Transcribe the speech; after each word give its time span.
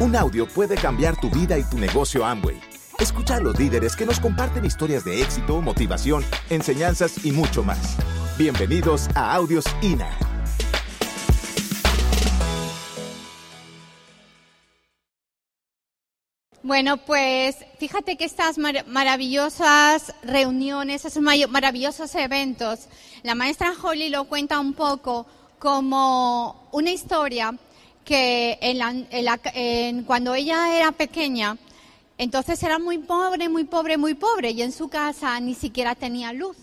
Un 0.00 0.16
audio 0.16 0.46
puede 0.48 0.76
cambiar 0.76 1.20
tu 1.20 1.28
vida 1.30 1.58
y 1.58 1.64
tu 1.64 1.78
negocio 1.78 2.24
Amway. 2.24 2.58
Escucha 2.98 3.36
a 3.36 3.40
los 3.40 3.58
líderes 3.58 3.94
que 3.96 4.06
nos 4.06 4.18
comparten 4.18 4.64
historias 4.64 5.04
de 5.04 5.20
éxito, 5.22 5.60
motivación, 5.60 6.24
enseñanzas 6.48 7.24
y 7.24 7.32
mucho 7.32 7.62
más. 7.62 7.96
Bienvenidos 8.38 9.08
a 9.14 9.34
Audios 9.34 9.64
INA. 9.82 10.10
Bueno, 16.62 16.98
pues 16.98 17.56
fíjate 17.78 18.16
que 18.16 18.24
estas 18.24 18.58
mar- 18.58 18.84
maravillosas 18.86 20.14
reuniones, 20.22 21.04
esos 21.04 21.22
maravillosos 21.22 22.14
eventos, 22.14 22.88
la 23.22 23.34
maestra 23.34 23.72
Holly 23.82 24.08
lo 24.10 24.24
cuenta 24.24 24.60
un 24.60 24.74
poco 24.74 25.26
como 25.58 26.68
una 26.72 26.90
historia 26.90 27.54
que 28.04 28.58
en 28.60 28.78
la- 28.78 29.40
cuando 30.06 30.34
ella 30.34 30.76
era 30.76 30.92
pequeña, 30.92 31.56
entonces 32.18 32.62
era 32.62 32.78
muy 32.78 32.98
pobre, 32.98 33.48
muy 33.48 33.64
pobre, 33.64 33.96
muy 33.96 34.14
pobre 34.14 34.50
y 34.50 34.62
en 34.62 34.72
su 34.72 34.88
casa 34.88 35.38
ni 35.40 35.54
siquiera 35.54 35.94
tenía 35.94 36.32
luz. 36.32 36.56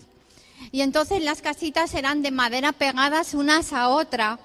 Y 0.72 0.82
entonces 0.82 1.22
las 1.22 1.40
casitas 1.42 1.94
eran 1.94 2.22
de 2.22 2.30
madera 2.30 2.72
pegadas 2.72 3.34
unas 3.34 3.72
a 3.72 3.88
otra. 3.88 4.38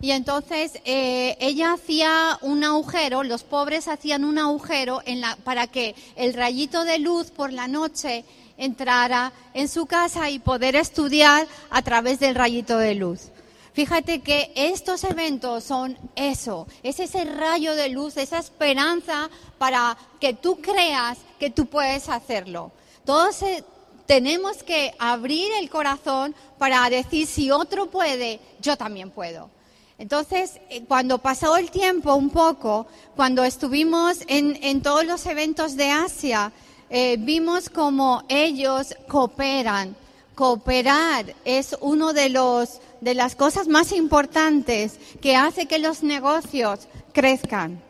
Y 0.00 0.12
entonces 0.12 0.78
eh, 0.84 1.36
ella 1.40 1.72
hacía 1.72 2.38
un 2.42 2.62
agujero, 2.64 3.24
los 3.24 3.42
pobres 3.42 3.88
hacían 3.88 4.24
un 4.24 4.38
agujero 4.38 5.02
para 5.44 5.66
que 5.66 5.94
el 6.16 6.34
rayito 6.34 6.84
de 6.84 6.98
luz 6.98 7.30
por 7.30 7.52
la 7.52 7.66
noche 7.66 8.24
entrara 8.58 9.32
en 9.54 9.68
su 9.68 9.86
casa 9.86 10.30
y 10.30 10.38
poder 10.38 10.76
estudiar 10.76 11.46
a 11.70 11.82
través 11.82 12.20
del 12.20 12.34
rayito 12.34 12.78
de 12.78 12.94
luz. 12.94 13.30
Fíjate 13.78 14.22
que 14.22 14.50
estos 14.56 15.04
eventos 15.04 15.62
son 15.62 15.96
eso, 16.16 16.66
es 16.82 16.98
ese 16.98 17.24
rayo 17.24 17.76
de 17.76 17.90
luz, 17.90 18.16
esa 18.16 18.38
esperanza 18.38 19.30
para 19.56 19.96
que 20.18 20.34
tú 20.34 20.60
creas 20.60 21.16
que 21.38 21.50
tú 21.50 21.66
puedes 21.66 22.08
hacerlo. 22.08 22.72
Todos 23.04 23.40
eh, 23.42 23.62
tenemos 24.04 24.64
que 24.64 24.92
abrir 24.98 25.52
el 25.60 25.70
corazón 25.70 26.34
para 26.58 26.90
decir 26.90 27.28
si 27.28 27.52
otro 27.52 27.88
puede, 27.88 28.40
yo 28.60 28.76
también 28.76 29.10
puedo. 29.10 29.48
Entonces, 29.96 30.58
eh, 30.70 30.82
cuando 30.88 31.18
pasó 31.18 31.56
el 31.56 31.70
tiempo 31.70 32.16
un 32.16 32.30
poco, 32.30 32.88
cuando 33.14 33.44
estuvimos 33.44 34.18
en, 34.26 34.58
en 34.60 34.82
todos 34.82 35.04
los 35.04 35.24
eventos 35.24 35.76
de 35.76 35.92
Asia, 35.92 36.50
eh, 36.90 37.16
vimos 37.16 37.70
como 37.70 38.24
ellos 38.28 38.92
cooperan. 39.06 39.94
Cooperar 40.38 41.34
es 41.44 41.76
uno 41.80 42.12
de 42.12 42.28
los 42.28 42.80
de 43.00 43.14
las 43.14 43.34
cosas 43.34 43.66
más 43.66 43.90
importantes 43.90 44.96
que 45.20 45.34
hace 45.34 45.66
que 45.66 45.80
los 45.80 46.04
negocios 46.04 46.86
crezcan. 47.12 47.82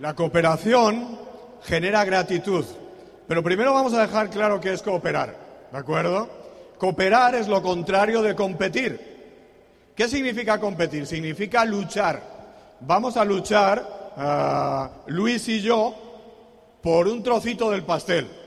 La 0.00 0.12
cooperación 0.14 1.18
genera 1.62 2.04
gratitud. 2.04 2.66
Pero 3.26 3.42
primero 3.42 3.72
vamos 3.72 3.94
a 3.94 4.02
dejar 4.02 4.28
claro 4.28 4.60
qué 4.60 4.74
es 4.74 4.82
cooperar, 4.82 5.34
¿de 5.72 5.78
acuerdo? 5.78 6.28
Cooperar 6.76 7.36
es 7.36 7.48
lo 7.48 7.62
contrario 7.62 8.20
de 8.20 8.34
competir. 8.34 9.00
¿Qué 9.96 10.06
significa 10.08 10.60
competir? 10.60 11.06
Significa 11.06 11.64
luchar. 11.64 12.20
Vamos 12.80 13.16
a 13.16 13.24
luchar, 13.24 14.12
ah, 14.18 14.90
Luis 15.06 15.48
y 15.48 15.62
yo, 15.62 15.94
por 16.82 17.08
un 17.08 17.22
trocito 17.22 17.70
del 17.70 17.82
pastel. 17.82 18.43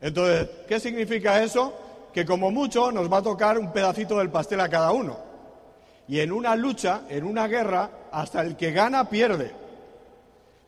Entonces, 0.00 0.48
¿qué 0.68 0.78
significa 0.80 1.42
eso? 1.42 1.74
Que 2.12 2.24
como 2.24 2.50
mucho 2.50 2.92
nos 2.92 3.12
va 3.12 3.18
a 3.18 3.22
tocar 3.22 3.58
un 3.58 3.72
pedacito 3.72 4.18
del 4.18 4.30
pastel 4.30 4.60
a 4.60 4.68
cada 4.68 4.92
uno. 4.92 5.16
Y 6.08 6.20
en 6.20 6.32
una 6.32 6.56
lucha, 6.56 7.02
en 7.08 7.24
una 7.24 7.46
guerra, 7.48 7.90
hasta 8.10 8.40
el 8.42 8.56
que 8.56 8.72
gana 8.72 9.08
pierde. 9.10 9.52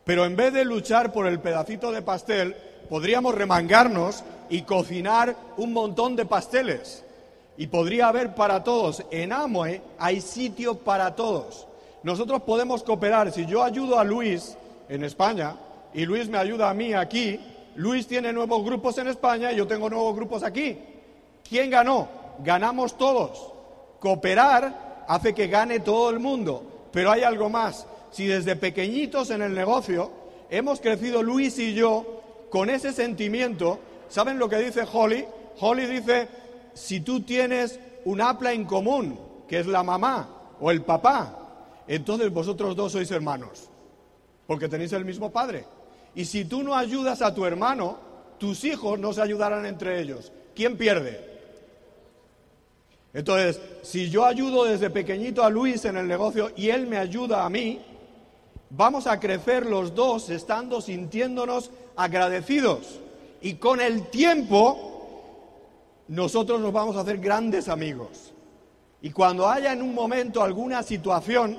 Pero 0.05 0.25
en 0.25 0.36
vez 0.36 0.53
de 0.53 0.64
luchar 0.64 1.12
por 1.12 1.27
el 1.27 1.41
pedacito 1.41 1.92
de 1.92 2.03
pastel, 2.03 2.55
podríamos 2.89 3.35
remangarnos 3.35 4.24
y 4.48 4.63
cocinar 4.63 5.36
un 5.57 5.73
montón 5.73 6.17
de 6.17 6.27
pasteles. 6.27 7.05
Y 7.57 7.69
podría 7.69 8.08
haber 8.08 8.35
para 8.35 8.64
todos. 8.64 9.05
En 9.11 9.33
Amway 9.33 9.80
hay 9.98 10.20
sitio 10.20 10.79
para 10.79 11.14
todos. 11.14 11.67
Nosotros 12.02 12.42
podemos 12.42 12.83
cooperar. 12.83 13.33
Si 13.33 13.46
yo 13.46 13.63
ayudo 13.63 13.98
a 13.98 14.05
Luis 14.05 14.57
en 14.89 15.05
España 15.05 15.55
y 15.95 16.05
Luis 16.05 16.29
me 16.29 16.39
ayuda 16.39 16.70
a 16.70 16.74
mí 16.74 16.95
aquí, 16.95 17.39
Luis 17.77 18.07
tiene 18.07 18.33
nuevos 18.33 18.64
grupos 18.64 18.98
en 18.98 19.08
España 19.08 19.53
yo 19.53 19.67
tengo 19.67 19.89
nuevos 19.89 20.14
grupos 20.14 20.42
aquí. 20.42 20.79
¿Quién 21.48 21.70
ganó? 21.70 22.08
Ganamos 22.45 22.97
todos. 22.97 23.53
Cooperar 23.98 25.05
hace 25.08 25.35
que 25.35 25.48
gane 25.48 25.81
todo 25.81 26.11
el 26.11 26.20
mundo. 26.20 26.89
Pero 26.92 27.11
hay 27.11 27.23
algo 27.23 27.48
más. 27.48 27.86
Si 28.11 28.27
desde 28.27 28.57
pequeñitos 28.57 29.31
en 29.31 29.42
el 29.42 29.55
negocio 29.55 30.11
hemos 30.51 30.81
crecido 30.81 31.23
Luis 31.23 31.58
y 31.58 31.75
yo 31.75 32.23
con 32.51 32.70
ese 32.70 32.92
sentimiento, 32.92 33.79
¿saben 34.08 34.39
lo 34.39 34.48
que 34.48 34.57
dice 34.57 34.85
Holly? 34.91 35.25
Holly 35.61 35.87
dice, 35.87 36.29
si 36.75 37.01
tú 37.01 37.23
tienes 37.23 37.79
un 38.05 38.20
apla 38.20 38.52
en 38.52 38.64
común, 38.64 39.19
que 39.48 39.61
es 39.61 39.67
la 39.67 39.83
mamá 39.83 40.29
o 40.61 40.70
el 40.70 40.83
papá, 40.83 41.83
entonces 41.87 42.33
vosotros 42.33 42.75
dos 42.75 42.92
sois 42.92 43.11
hermanos, 43.11 43.69
porque 44.47 44.69
tenéis 44.69 44.92
el 44.92 45.05
mismo 45.05 45.31
padre. 45.31 45.64
Y 46.14 46.24
si 46.24 46.44
tú 46.44 46.62
no 46.62 46.74
ayudas 46.76 47.22
a 47.22 47.34
tu 47.34 47.44
hermano, 47.44 47.98
tus 48.38 48.64
hijos 48.64 48.98
no 48.98 49.12
se 49.12 49.22
ayudarán 49.22 49.66
entre 49.66 50.00
ellos. 50.00 50.32
¿Quién 50.54 50.76
pierde? 50.76 51.28
Entonces, 53.12 53.60
si 53.82 54.08
yo 54.08 54.24
ayudo 54.24 54.64
desde 54.64 54.90
pequeñito 54.90 55.42
a 55.42 55.50
Luis 55.50 55.84
en 55.84 55.96
el 55.96 56.06
negocio 56.06 56.52
y 56.56 56.70
él 56.70 56.86
me 56.86 56.96
ayuda 56.96 57.44
a 57.44 57.50
mí, 57.50 57.80
vamos 58.70 59.06
a 59.06 59.18
crecer 59.18 59.66
los 59.66 59.94
dos 59.94 60.30
estando 60.30 60.80
sintiéndonos 60.80 61.70
agradecidos. 61.96 63.00
Y 63.42 63.54
con 63.54 63.80
el 63.80 64.08
tiempo, 64.08 64.90
nosotros 66.08 66.60
nos 66.60 66.72
vamos 66.72 66.96
a 66.96 67.00
hacer 67.00 67.18
grandes 67.18 67.68
amigos. 67.68 68.32
Y 69.02 69.10
cuando 69.10 69.48
haya 69.48 69.72
en 69.72 69.82
un 69.82 69.94
momento 69.94 70.42
alguna 70.42 70.82
situación, 70.82 71.58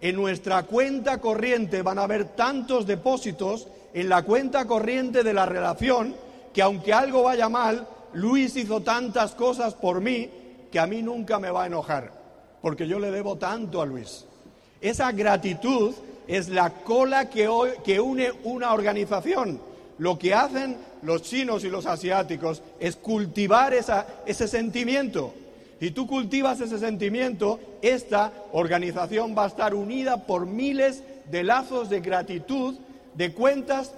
en 0.00 0.16
nuestra 0.16 0.64
cuenta 0.64 1.20
corriente 1.20 1.82
van 1.82 1.98
a 1.98 2.04
haber 2.04 2.34
tantos 2.34 2.86
depósitos 2.86 3.68
en 3.94 4.08
la 4.08 4.22
cuenta 4.22 4.66
corriente 4.66 5.22
de 5.22 5.32
la 5.34 5.46
relación 5.46 6.14
que 6.52 6.62
aunque 6.62 6.92
algo 6.92 7.22
vaya 7.22 7.48
mal, 7.48 7.86
Luis 8.12 8.56
hizo 8.56 8.80
tantas 8.80 9.32
cosas 9.34 9.74
por 9.74 10.00
mí 10.00 10.28
que 10.70 10.78
a 10.80 10.86
mí 10.86 11.02
nunca 11.02 11.38
me 11.38 11.50
va 11.50 11.64
a 11.64 11.66
enojar, 11.66 12.12
porque 12.62 12.86
yo 12.88 12.98
le 12.98 13.10
debo 13.10 13.36
tanto 13.36 13.80
a 13.82 13.86
Luis. 13.86 14.24
Esa 14.80 15.12
gratitud 15.12 15.94
es 16.26 16.48
la 16.48 16.70
cola 16.70 17.28
que, 17.28 17.48
une 17.48 18.32
una 18.44 18.72
organización. 18.72 19.60
Lo 19.98 20.18
que 20.18 20.32
hacen 20.34 20.76
los 21.02 21.22
chinos 21.22 21.64
y 21.64 21.68
los 21.68 21.86
asiáticos 21.86 22.62
es 22.78 22.96
cultivar 22.96 23.74
esa- 23.74 24.06
ese 24.26 24.48
sentimiento. 24.48 25.34
Si 25.78 25.90
tú 25.90 26.06
cultivas 26.06 26.60
ese 26.60 26.78
sentimiento, 26.78 27.58
esta 27.82 28.32
organización 28.52 29.34
va 29.36 29.44
a 29.44 29.48
estar 29.48 29.74
unida 29.74 30.26
por 30.26 30.46
miles 30.46 31.02
de 31.30 31.42
lazos 31.42 31.88
de 31.90 32.00
gratitud, 32.00 32.76
de 33.14 33.32
cuentas 33.32 33.92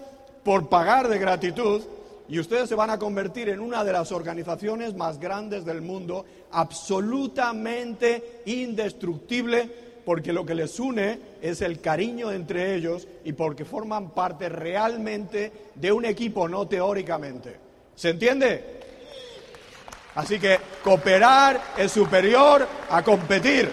por 0.44 0.68
pagar 0.68 1.08
de 1.08 1.18
gratitud, 1.18 1.82
y 2.28 2.38
ustedes 2.38 2.68
se 2.68 2.74
van 2.74 2.90
a 2.90 2.98
convertir 2.98 3.48
en 3.48 3.60
una 3.60 3.84
de 3.84 3.92
las 3.92 4.10
organizaciones 4.10 4.94
más 4.94 5.20
grandes 5.20 5.64
del 5.64 5.82
mundo, 5.82 6.24
absolutamente 6.50 8.42
indestructible, 8.46 9.68
porque 10.04 10.32
lo 10.32 10.46
que 10.46 10.54
les 10.54 10.80
une 10.80 11.18
es 11.40 11.60
el 11.60 11.80
cariño 11.80 12.32
entre 12.32 12.74
ellos 12.74 13.06
y 13.24 13.34
porque 13.34 13.64
forman 13.64 14.10
parte 14.10 14.48
realmente 14.48 15.52
de 15.74 15.92
un 15.92 16.04
equipo, 16.04 16.48
no 16.48 16.66
teóricamente. 16.66 17.56
¿Se 17.94 18.10
entiende? 18.10 18.80
Así 20.14 20.38
que 20.38 20.58
cooperar 20.82 21.60
es 21.76 21.92
superior 21.92 22.66
a 22.90 23.02
competir. 23.02 23.70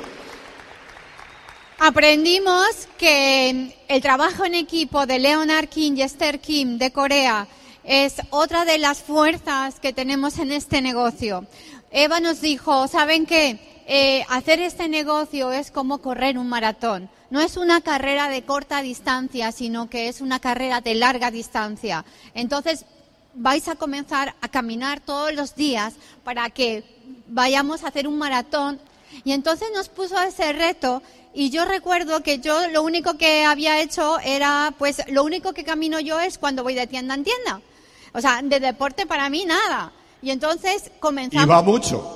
Aprendimos 1.81 2.90
que 2.97 3.73
el 3.87 4.02
trabajo 4.02 4.43
en 4.43 4.53
equipo 4.53 5.05
de 5.05 5.17
Leonard 5.17 5.70
Kim 5.70 5.96
y 5.96 6.02
Esther 6.02 6.41
Kim 6.41 6.78
de 6.78 6.91
Corea 6.91 7.47
es 7.85 8.16
otra 8.31 8.66
de 8.66 8.78
las 8.79 9.02
fuerzas 9.02 9.79
que 9.79 9.93
tenemos 9.93 10.40
en 10.40 10.52
este 10.52 10.81
negocio. 10.81 11.47
Eva 11.90 12.20
nos 12.20 12.41
dijo, 12.41 12.90
¿saben 12.90 13.26
qué? 13.26 13.85
Eh, 13.87 14.26
hacer 14.28 14.59
este 14.59 14.90
negocio 14.90 15.53
es 15.53 15.72
como 15.72 15.99
correr 15.99 16.37
un 16.37 16.49
maratón. 16.49 17.09
No 17.29 17.40
es 17.40 17.55
una 17.55 17.79
carrera 17.79 18.28
de 18.28 18.43
corta 18.43 18.82
distancia, 18.82 19.53
sino 19.53 19.90
que 19.90 20.09
es 20.09 20.20
una 20.20 20.40
carrera 20.40 20.82
de 20.82 20.96
larga 20.96 21.32
distancia. 21.32 22.03
Entonces, 22.34 22.84
vais 23.35 23.70
a 23.70 23.75
comenzar 23.75 24.35
a 24.41 24.49
caminar 24.49 24.99
todos 24.99 25.34
los 25.34 25.55
días 25.55 25.93
para 26.25 26.49
que 26.49 26.84
vayamos 27.29 27.85
a 27.85 27.87
hacer 27.87 28.05
un 28.05 28.17
maratón. 28.17 28.82
Y 29.23 29.32
entonces 29.32 29.70
nos 29.73 29.90
puso 29.90 30.20
ese 30.22 30.53
reto 30.53 31.02
y 31.34 31.49
yo 31.52 31.66
recuerdo 31.66 32.22
que 32.23 32.40
yo 32.40 32.67
lo 32.70 32.84
único 32.84 33.16
que 33.17 33.46
había 33.46 33.79
hecho 33.81 34.20
era, 34.20 34.73
pues 34.78 35.02
lo 35.09 35.23
único 35.23 35.53
que 35.53 35.64
camino 35.64 35.99
yo 35.99 36.20
es 36.20 36.37
cuando 36.37 36.64
voy 36.64 36.73
de 36.76 36.87
tienda 36.87 37.14
en 37.14 37.23
tienda. 37.23 37.61
O 38.14 38.22
sea, 38.22 38.41
de 38.41 38.59
deporte 38.59 39.05
para 39.05 39.29
mí 39.29 39.46
nada. 39.46 39.91
Y 40.22 40.31
entonces 40.31 40.87
Y 40.87 40.99
comenzamos. 40.99 41.49
va 41.49 41.61
mucho. 41.61 42.16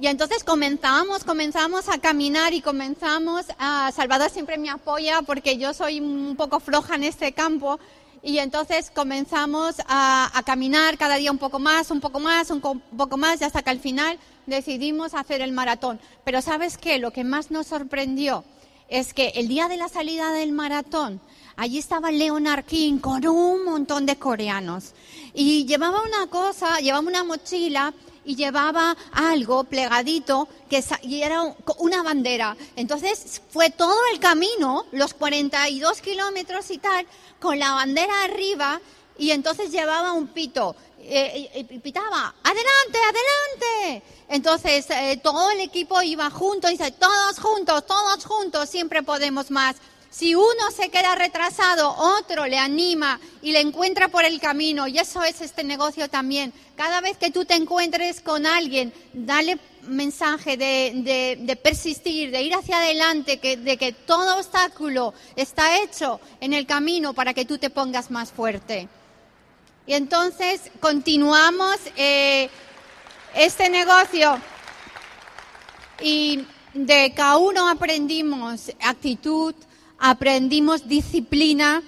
Y 0.00 0.08
entonces 0.08 0.42
comenzamos, 0.42 1.22
comenzamos 1.22 1.88
a 1.88 1.98
caminar 1.98 2.52
y 2.52 2.60
comenzamos 2.60 3.46
a... 3.58 3.92
Salvador 3.94 4.30
siempre 4.30 4.58
me 4.58 4.68
apoya 4.68 5.22
porque 5.22 5.56
yo 5.58 5.72
soy 5.72 6.00
un 6.00 6.34
poco 6.36 6.58
floja 6.58 6.96
en 6.96 7.04
este 7.04 7.32
campo. 7.32 7.78
Y 8.24 8.38
entonces 8.38 8.90
comenzamos 8.90 9.76
a, 9.86 10.30
a 10.36 10.42
caminar 10.42 10.98
cada 10.98 11.16
día 11.16 11.30
un 11.30 11.38
poco 11.38 11.58
más, 11.60 11.90
un 11.92 12.00
poco 12.00 12.18
más, 12.20 12.50
un 12.50 12.60
co- 12.60 12.80
poco 12.96 13.16
más, 13.16 13.40
y 13.40 13.44
hasta 13.44 13.62
que 13.62 13.70
al 13.70 13.80
final 13.80 14.18
decidimos 14.46 15.14
hacer 15.14 15.40
el 15.40 15.52
maratón. 15.52 16.00
Pero 16.24 16.42
¿sabes 16.42 16.78
qué? 16.78 16.98
Lo 16.98 17.12
que 17.12 17.24
más 17.24 17.50
nos 17.50 17.66
sorprendió 17.68 18.44
es 18.88 19.14
que 19.14 19.28
el 19.36 19.48
día 19.48 19.68
de 19.68 19.76
la 19.76 19.88
salida 19.88 20.32
del 20.32 20.52
maratón, 20.52 21.20
allí 21.56 21.78
estaba 21.78 22.10
Leonard 22.10 22.64
King 22.64 22.98
con 22.98 23.26
un 23.26 23.64
montón 23.64 24.04
de 24.06 24.16
coreanos. 24.16 24.92
Y 25.34 25.64
llevaba 25.66 26.02
una 26.02 26.26
cosa, 26.28 26.78
llevaba 26.80 27.06
una 27.06 27.24
mochila 27.24 27.94
y 28.24 28.36
llevaba 28.36 28.96
algo 29.12 29.64
plegadito 29.64 30.46
que 30.70 30.84
y 31.02 31.22
era 31.22 31.42
un- 31.42 31.54
una 31.78 32.02
bandera. 32.02 32.56
Entonces 32.76 33.40
fue 33.50 33.70
todo 33.70 33.96
el 34.12 34.20
camino, 34.20 34.84
los 34.92 35.14
42 35.14 36.00
kilómetros 36.00 36.70
y 36.70 36.78
tal, 36.78 37.06
con 37.40 37.58
la 37.58 37.72
bandera 37.72 38.24
arriba 38.24 38.80
y 39.18 39.30
entonces 39.30 39.70
llevaba 39.72 40.12
un 40.12 40.28
pito. 40.28 40.76
Eh, 41.04 41.80
pitaba, 41.82 42.34
adelante, 42.42 42.98
adelante. 42.98 44.02
Entonces 44.28 44.86
eh, 44.90 45.20
todo 45.22 45.50
el 45.50 45.60
equipo 45.60 46.00
iba 46.02 46.30
junto 46.30 46.68
y 46.68 46.72
dice, 46.72 46.90
todos 46.92 47.38
juntos, 47.38 47.86
todos 47.86 48.24
juntos, 48.24 48.68
siempre 48.70 49.02
podemos 49.02 49.50
más. 49.50 49.76
Si 50.10 50.34
uno 50.34 50.70
se 50.76 50.90
queda 50.90 51.14
retrasado, 51.14 51.94
otro 52.18 52.46
le 52.46 52.58
anima 52.58 53.18
y 53.40 53.52
le 53.52 53.60
encuentra 53.60 54.08
por 54.08 54.24
el 54.26 54.40
camino. 54.40 54.86
Y 54.86 54.98
eso 54.98 55.22
es 55.24 55.40
este 55.40 55.64
negocio 55.64 56.08
también. 56.10 56.52
Cada 56.76 57.00
vez 57.00 57.16
que 57.16 57.30
tú 57.30 57.46
te 57.46 57.54
encuentres 57.54 58.20
con 58.20 58.44
alguien, 58.44 58.92
dale 59.14 59.58
mensaje 59.84 60.58
de, 60.58 60.92
de- 60.96 61.38
de 61.40 61.56
persistir, 61.56 62.30
de 62.30 62.42
ir 62.42 62.54
hacia 62.54 62.78
adelante, 62.78 63.38
que, 63.38 63.56
de 63.56 63.78
que 63.78 63.92
todo 63.92 64.36
obstáculo 64.36 65.14
está 65.34 65.78
hecho 65.80 66.20
en 66.42 66.52
el 66.52 66.66
camino 66.66 67.14
para 67.14 67.32
que 67.32 67.46
tú 67.46 67.56
te 67.56 67.70
pongas 67.70 68.10
más 68.10 68.30
fuerte. 68.32 68.88
Y 69.84 69.94
entonces 69.94 70.70
continuamos 70.78 71.76
eh, 71.96 72.48
este 73.34 73.68
negocio 73.68 74.38
y 76.00 76.44
de 76.72 77.12
cada 77.16 77.38
uno 77.38 77.68
aprendimos 77.68 78.70
actitud, 78.80 79.54
aprendimos 79.98 80.86
disciplina. 80.86 81.82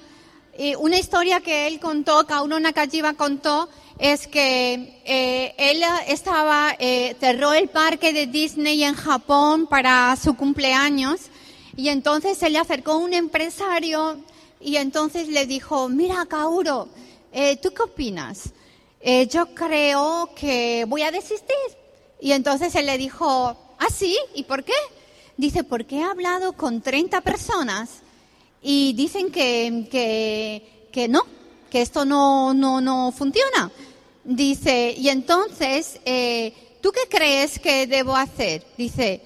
Y 0.58 0.74
una 0.74 0.98
historia 0.98 1.40
que 1.40 1.68
él 1.68 1.78
contó, 1.78 2.26
Kauno 2.26 2.58
Nakajiba 2.58 3.14
contó, 3.14 3.68
es 3.98 4.26
que 4.26 5.00
eh, 5.04 5.54
él 5.56 5.82
estaba, 6.08 6.74
eh, 6.80 7.14
cerró 7.20 7.52
el 7.52 7.68
parque 7.68 8.12
de 8.12 8.26
Disney 8.26 8.82
en 8.82 8.94
Japón 8.94 9.68
para 9.68 10.16
su 10.16 10.34
cumpleaños 10.34 11.20
y 11.76 11.90
entonces 11.90 12.38
se 12.38 12.50
le 12.50 12.58
acercó 12.58 12.96
un 12.96 13.14
empresario 13.14 14.18
y 14.60 14.76
entonces 14.76 15.28
le 15.28 15.46
dijo, 15.46 15.88
mira 15.88 16.26
Kauro, 16.26 16.88
eh, 17.34 17.56
¿tú 17.56 17.72
qué 17.72 17.82
opinas? 17.82 18.50
Eh, 19.00 19.26
yo 19.26 19.54
creo 19.54 20.30
que 20.34 20.84
voy 20.86 21.02
a 21.02 21.10
desistir. 21.10 21.56
Y 22.20 22.32
entonces 22.32 22.74
él 22.76 22.86
le 22.86 22.96
dijo, 22.96 23.26
¿ah, 23.78 23.88
sí? 23.92 24.16
¿Y 24.34 24.44
por 24.44 24.62
qué? 24.62 24.72
Dice, 25.36 25.64
porque 25.64 25.96
he 25.96 26.04
hablado 26.04 26.52
con 26.52 26.80
30 26.80 27.20
personas 27.22 27.90
y 28.62 28.92
dicen 28.92 29.32
que, 29.32 29.88
que, 29.90 30.88
que 30.92 31.08
no, 31.08 31.22
que 31.70 31.82
esto 31.82 32.04
no, 32.04 32.54
no, 32.54 32.80
no 32.80 33.10
funciona. 33.10 33.70
Dice, 34.22 34.94
y 34.96 35.08
entonces, 35.08 36.00
eh, 36.04 36.54
¿tú 36.80 36.92
qué 36.92 37.08
crees 37.10 37.58
que 37.58 37.88
debo 37.88 38.14
hacer? 38.14 38.64
Dice, 38.78 39.20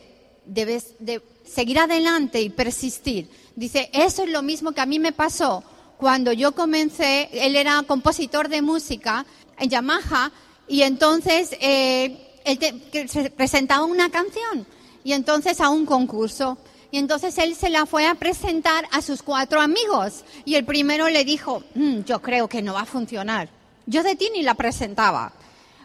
debes 0.46 0.94
de 0.98 1.20
seguir 1.44 1.78
adelante 1.78 2.40
y 2.40 2.48
persistir. 2.48 3.28
Dice, 3.54 3.90
eso 3.92 4.24
es 4.24 4.30
lo 4.30 4.42
mismo 4.42 4.72
que 4.72 4.80
a 4.80 4.86
mí 4.86 4.98
me 4.98 5.12
pasó 5.12 5.62
cuando 5.98 6.32
yo 6.32 6.52
comencé, 6.52 7.28
él 7.32 7.56
era 7.56 7.82
compositor 7.86 8.48
de 8.48 8.62
música 8.62 9.26
en 9.58 9.68
Yamaha 9.68 10.30
y 10.68 10.82
entonces 10.82 11.56
eh, 11.60 12.38
él 12.44 12.58
te- 12.58 13.30
presentaba 13.30 13.84
una 13.84 14.08
canción 14.10 14.66
y 15.04 15.12
entonces 15.12 15.60
a 15.60 15.68
un 15.70 15.84
concurso. 15.86 16.58
Y 16.90 16.96
entonces 16.98 17.36
él 17.36 17.54
se 17.54 17.68
la 17.68 17.84
fue 17.84 18.06
a 18.06 18.14
presentar 18.14 18.86
a 18.92 19.02
sus 19.02 19.22
cuatro 19.22 19.60
amigos 19.60 20.24
y 20.46 20.54
el 20.54 20.64
primero 20.64 21.08
le 21.10 21.22
dijo, 21.24 21.62
"Mm, 21.74 22.00
yo 22.04 22.22
creo 22.22 22.48
que 22.48 22.62
no 22.62 22.72
va 22.72 22.80
a 22.82 22.86
funcionar. 22.86 23.50
Yo 23.84 24.02
de 24.02 24.16
ti 24.16 24.30
ni 24.32 24.42
la 24.42 24.54
presentaba. 24.54 25.32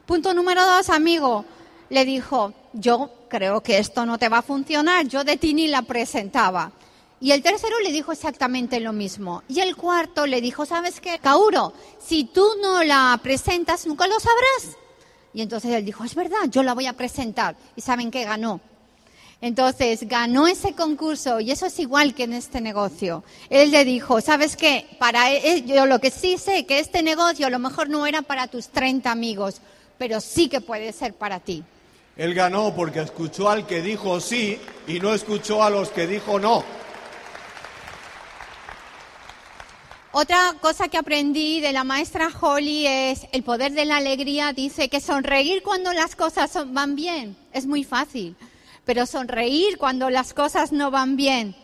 Punto 0.05 0.33
número 0.33 0.65
dos, 0.65 0.89
amigo, 0.89 1.43
le 1.89 2.05
dijo, 2.05 2.53
yo 2.73 3.09
creo 3.29 3.61
que 3.61 3.79
esto 3.79 4.05
no 4.05 4.17
te 4.17 4.29
va 4.29 4.37
a 4.39 4.41
funcionar, 4.43 5.05
yo 5.07 5.23
de 5.25 5.35
ti 5.37 5.53
ni 5.53 5.67
la 5.67 5.81
presentaba. 5.81 6.71
Y 7.23 7.31
el 7.31 7.41
tercero 7.41 7.79
le 7.79 7.93
dijo 7.93 8.11
exactamente 8.11 8.81
lo 8.81 8.91
mismo. 8.91 9.43
Y 9.47 9.61
el 9.61 9.77
cuarto 9.77 10.27
le 10.27 10.41
dijo, 10.41 10.65
¿sabes 10.65 10.99
qué? 10.99 11.19
Kauro, 11.19 11.71
si 11.97 12.25
tú 12.25 12.45
no 12.61 12.83
la 12.83 13.17
presentas, 13.23 13.87
nunca 13.87 14.07
lo 14.07 14.19
sabrás. 14.19 14.77
Y 15.33 15.41
entonces 15.41 15.71
él 15.71 15.85
dijo, 15.85 16.03
es 16.03 16.15
verdad, 16.15 16.49
yo 16.49 16.63
la 16.63 16.73
voy 16.73 16.85
a 16.85 16.91
presentar. 16.91 17.55
¿Y 17.77 17.81
saben 17.81 18.11
qué 18.11 18.25
ganó? 18.25 18.59
Entonces 19.39 20.05
ganó 20.05 20.47
ese 20.47 20.73
concurso 20.73 21.39
y 21.39 21.51
eso 21.51 21.65
es 21.65 21.79
igual 21.79 22.13
que 22.13 22.23
en 22.23 22.33
este 22.33 22.59
negocio. 22.59 23.23
Él 23.49 23.71
le 23.71 23.85
dijo, 23.85 24.19
¿sabes 24.19 24.57
qué? 24.57 24.85
Para 24.99 25.31
e- 25.31 25.63
yo 25.65 25.85
lo 25.85 25.99
que 25.99 26.11
sí 26.11 26.37
sé 26.37 26.65
que 26.65 26.79
este 26.79 27.03
negocio 27.03 27.47
a 27.47 27.49
lo 27.49 27.59
mejor 27.59 27.87
no 27.87 28.05
era 28.05 28.21
para 28.21 28.47
tus 28.47 28.67
30 28.67 29.09
amigos, 29.09 29.61
pero 29.97 30.19
sí 30.19 30.49
que 30.49 30.59
puede 30.59 30.91
ser 30.91 31.13
para 31.13 31.39
ti. 31.39 31.63
Él 32.17 32.33
ganó 32.33 32.75
porque 32.75 32.99
escuchó 32.99 33.49
al 33.49 33.65
que 33.65 33.81
dijo 33.81 34.19
sí 34.19 34.59
y 34.87 34.99
no 34.99 35.13
escuchó 35.13 35.63
a 35.63 35.69
los 35.69 35.87
que 35.87 36.05
dijo 36.05 36.37
no. 36.37 36.82
Otra 40.15 40.53
cosa 40.61 40.89
que 40.89 40.99
aprendí 40.99 41.59
de 41.59 41.73
la 41.73 41.83
maestra 41.83 42.29
Holly 42.39 42.85
es 42.85 43.25
el 43.31 43.41
poder 43.41 43.71
de 43.71 43.85
la 43.85 43.97
alegría. 43.97 44.53
Dice 44.53 44.87
que 44.87 45.01
sonreír 45.01 45.63
cuando 45.63 45.91
las 45.91 46.15
cosas 46.15 46.55
van 46.71 46.95
bien 46.95 47.35
es 47.51 47.65
muy 47.65 47.83
fácil, 47.83 48.35
pero 48.85 49.07
sonreír 49.07 49.79
cuando 49.79 50.11
las 50.11 50.35
cosas 50.35 50.71
no 50.71 50.91
van 50.91 51.15
bien 51.15 51.55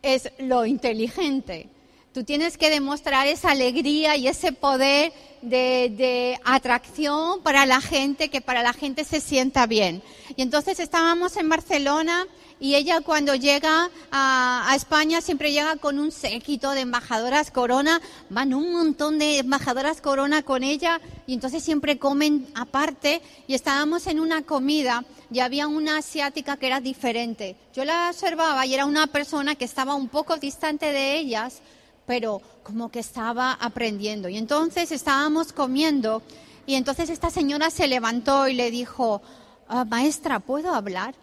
es 0.00 0.32
lo 0.38 0.64
inteligente. 0.64 1.68
Tú 2.12 2.24
tienes 2.24 2.58
que 2.58 2.68
demostrar 2.68 3.26
esa 3.26 3.52
alegría 3.52 4.16
y 4.16 4.28
ese 4.28 4.52
poder 4.52 5.14
de, 5.40 6.38
atracción 6.44 7.42
para 7.42 7.64
la 7.64 7.80
gente, 7.80 8.28
que 8.28 8.42
para 8.42 8.62
la 8.62 8.74
gente 8.74 9.04
se 9.04 9.18
sienta 9.20 9.66
bien. 9.66 10.02
Y 10.36 10.42
entonces 10.42 10.78
estábamos 10.78 11.38
en 11.38 11.48
Barcelona 11.48 12.26
y 12.60 12.74
ella 12.74 13.00
cuando 13.00 13.34
llega 13.34 13.90
a, 14.10 14.70
a 14.70 14.76
España 14.76 15.22
siempre 15.22 15.52
llega 15.52 15.76
con 15.76 15.98
un 15.98 16.12
séquito 16.12 16.72
de 16.72 16.82
embajadoras 16.82 17.50
corona, 17.50 18.00
van 18.28 18.52
un 18.52 18.72
montón 18.72 19.18
de 19.18 19.38
embajadoras 19.38 20.02
corona 20.02 20.42
con 20.42 20.62
ella 20.62 21.00
y 21.26 21.32
entonces 21.32 21.64
siempre 21.64 21.98
comen 21.98 22.46
aparte 22.54 23.22
y 23.48 23.54
estábamos 23.54 24.06
en 24.06 24.20
una 24.20 24.42
comida 24.42 25.04
y 25.32 25.40
había 25.40 25.66
una 25.66 25.98
asiática 25.98 26.58
que 26.58 26.66
era 26.66 26.80
diferente. 26.80 27.56
Yo 27.74 27.86
la 27.86 28.10
observaba 28.10 28.66
y 28.66 28.74
era 28.74 28.84
una 28.84 29.06
persona 29.06 29.54
que 29.54 29.64
estaba 29.64 29.94
un 29.94 30.08
poco 30.08 30.36
distante 30.36 30.92
de 30.92 31.16
ellas, 31.16 31.62
pero 32.06 32.40
como 32.62 32.90
que 32.90 33.00
estaba 33.00 33.52
aprendiendo. 33.52 34.28
Y 34.28 34.36
entonces 34.36 34.92
estábamos 34.92 35.52
comiendo 35.52 36.22
y 36.66 36.74
entonces 36.74 37.10
esta 37.10 37.30
señora 37.30 37.70
se 37.70 37.88
levantó 37.88 38.48
y 38.48 38.54
le 38.54 38.70
dijo, 38.70 39.22
"Ah, 39.68 39.84
maestra, 39.84 40.40
¿puedo 40.40 40.74
hablar? 40.74 41.14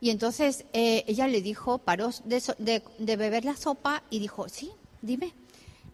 Y 0.00 0.10
entonces 0.10 0.64
eh, 0.72 1.04
ella 1.06 1.28
le 1.28 1.40
dijo, 1.40 1.78
paró 1.78 2.10
de, 2.24 2.82
de 2.98 3.16
beber 3.16 3.44
la 3.44 3.56
sopa 3.56 4.02
y 4.10 4.18
dijo, 4.18 4.48
sí, 4.48 4.70
dime. 5.00 5.32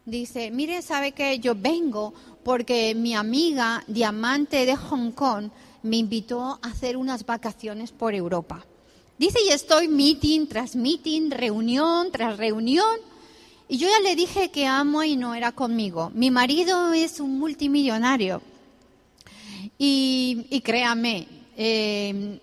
Dice, 0.03 0.49
mire, 0.49 0.81
sabe 0.81 1.11
que 1.11 1.37
yo 1.37 1.53
vengo 1.53 2.15
porque 2.43 2.95
mi 2.95 3.13
amiga 3.13 3.83
diamante 3.85 4.65
de 4.65 4.75
Hong 4.75 5.11
Kong 5.11 5.51
me 5.83 5.97
invitó 5.97 6.41
a 6.41 6.59
hacer 6.63 6.97
unas 6.97 7.23
vacaciones 7.25 7.91
por 7.91 8.15
Europa. 8.15 8.65
Dice, 9.19 9.39
y 9.45 9.49
estoy 9.49 9.87
meeting 9.87 10.47
tras 10.47 10.75
meeting, 10.75 11.29
reunión 11.29 12.11
tras 12.11 12.37
reunión. 12.37 12.97
Y 13.71 13.77
yo 13.77 13.87
ya 13.87 13.99
le 13.99 14.15
dije 14.15 14.49
que 14.49 14.65
amo 14.65 15.03
y 15.03 15.15
no 15.15 15.35
era 15.35 15.51
conmigo. 15.51 16.11
Mi 16.15 16.31
marido 16.31 16.91
es 16.91 17.19
un 17.19 17.37
multimillonario. 17.37 18.41
Y, 19.77 20.47
y 20.49 20.61
créame, 20.61 21.27
eh, 21.55 22.39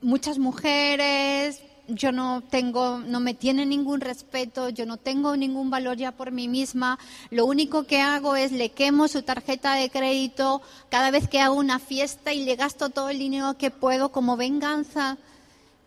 muchas 0.00 0.38
mujeres, 0.38 1.60
yo 1.86 2.12
no 2.12 2.42
tengo, 2.48 2.98
no 2.98 3.20
me 3.20 3.34
tienen 3.34 3.68
ningún 3.68 4.00
respeto, 4.00 4.70
yo 4.70 4.86
no 4.86 4.96
tengo 4.96 5.36
ningún 5.36 5.68
valor 5.68 5.98
ya 5.98 6.12
por 6.12 6.32
mí 6.32 6.48
misma. 6.48 6.98
Lo 7.30 7.44
único 7.44 7.84
que 7.84 8.00
hago 8.00 8.34
es 8.34 8.50
le 8.50 8.70
quemo 8.70 9.06
su 9.06 9.20
tarjeta 9.20 9.74
de 9.74 9.90
crédito 9.90 10.62
cada 10.88 11.10
vez 11.10 11.28
que 11.28 11.40
hago 11.40 11.56
una 11.56 11.78
fiesta 11.78 12.32
y 12.32 12.44
le 12.44 12.56
gasto 12.56 12.88
todo 12.88 13.10
el 13.10 13.18
dinero 13.18 13.58
que 13.58 13.70
puedo 13.70 14.12
como 14.12 14.38
venganza. 14.38 15.18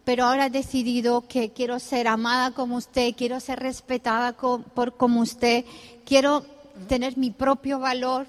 Pero 0.04 0.26
ahora 0.26 0.48
he 0.48 0.50
decidido 0.50 1.28
que 1.28 1.52
quiero 1.52 1.80
ser 1.80 2.08
amada 2.08 2.52
como 2.52 2.76
usted, 2.76 3.16
quiero 3.16 3.40
ser 3.40 3.60
respetada 3.60 4.34
por 4.34 4.98
como 4.98 5.22
usted, 5.22 5.66
quiero 6.06 6.46
tener 6.88 7.18
mi 7.18 7.32
propio 7.32 7.80
valor, 7.80 8.28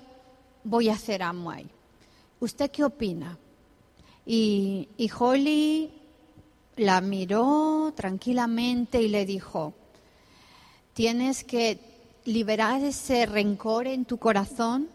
voy 0.63 0.89
a 0.89 0.95
hacer 0.95 1.23
Amway. 1.23 1.67
¿Usted 2.41 2.71
qué 2.71 2.85
opina? 2.85 3.39
Y, 4.25 4.89
y 4.97 5.11
Holly 5.19 5.91
la 6.77 7.01
miró 7.01 7.93
tranquilamente 7.95 9.03
y 9.03 9.09
le 9.09 9.27
dijo, 9.27 9.75
tienes 10.93 11.45
que 11.45 11.79
liberar 12.25 12.83
ese 12.83 13.27
rencor 13.27 13.87
en 13.87 14.05
tu 14.05 14.19
corazón, 14.19 14.89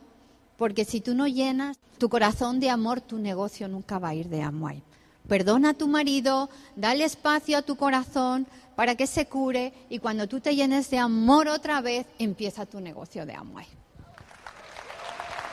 porque 0.58 0.86
si 0.86 1.02
tú 1.02 1.14
no 1.14 1.28
llenas 1.28 1.78
tu 1.98 2.10
corazón 2.10 2.60
de 2.60 2.70
amor, 2.70 3.02
tu 3.02 3.18
negocio 3.18 3.68
nunca 3.68 4.00
va 4.00 4.10
a 4.10 4.16
ir 4.16 4.30
de 4.30 4.42
Amway. 4.42 4.82
Perdona 5.30 5.70
a 5.70 5.74
tu 5.76 5.88
marido, 5.88 6.50
dale 6.76 7.06
espacio 7.06 7.60
a 7.60 7.62
tu 7.62 7.76
corazón 7.76 8.48
para 8.76 8.96
que 8.96 9.06
se 9.06 9.28
cure 9.28 9.74
y 9.90 10.00
cuando 10.00 10.28
tú 10.28 10.40
te 10.40 10.56
llenes 10.56 10.90
de 10.90 10.98
amor 10.98 11.48
otra 11.48 11.82
vez, 11.82 12.08
empieza 12.18 12.66
tu 12.66 12.82
negocio 12.82 13.26
de 13.28 13.36
Amway. 13.36 13.68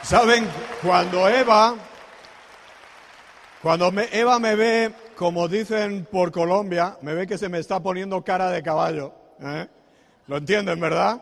Saben, 0.03 0.49
cuando 0.83 1.29
Eva, 1.29 1.75
cuando 3.61 3.93
Eva 4.13 4.39
me 4.39 4.55
ve, 4.55 4.93
como 5.15 5.47
dicen 5.47 6.07
por 6.11 6.33
Colombia, 6.33 6.97
me 7.03 7.13
ve 7.15 7.27
que 7.27 7.37
se 7.37 7.49
me 7.49 7.59
está 7.59 7.81
poniendo 7.81 8.23
cara 8.23 8.51
de 8.51 8.63
caballo. 8.63 9.13
¿eh? 9.43 9.67
¿Lo 10.27 10.39
entienden, 10.39 10.81
verdad? 10.81 11.21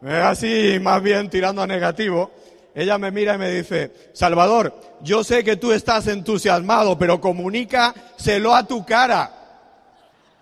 Me 0.00 0.12
ve 0.12 0.22
así, 0.22 0.78
más 0.80 1.02
bien 1.02 1.28
tirando 1.28 1.62
a 1.62 1.66
negativo. 1.66 2.30
Ella 2.76 2.98
me 2.98 3.10
mira 3.10 3.36
y 3.36 3.38
me 3.38 3.50
dice, 3.50 4.10
Salvador, 4.12 4.78
yo 5.00 5.24
sé 5.24 5.42
que 5.42 5.56
tú 5.56 5.72
estás 5.72 6.08
entusiasmado, 6.08 6.98
pero 6.98 7.22
comunícaselo 7.22 8.54
a 8.54 8.66
tu 8.66 8.84
cara. 8.84 9.32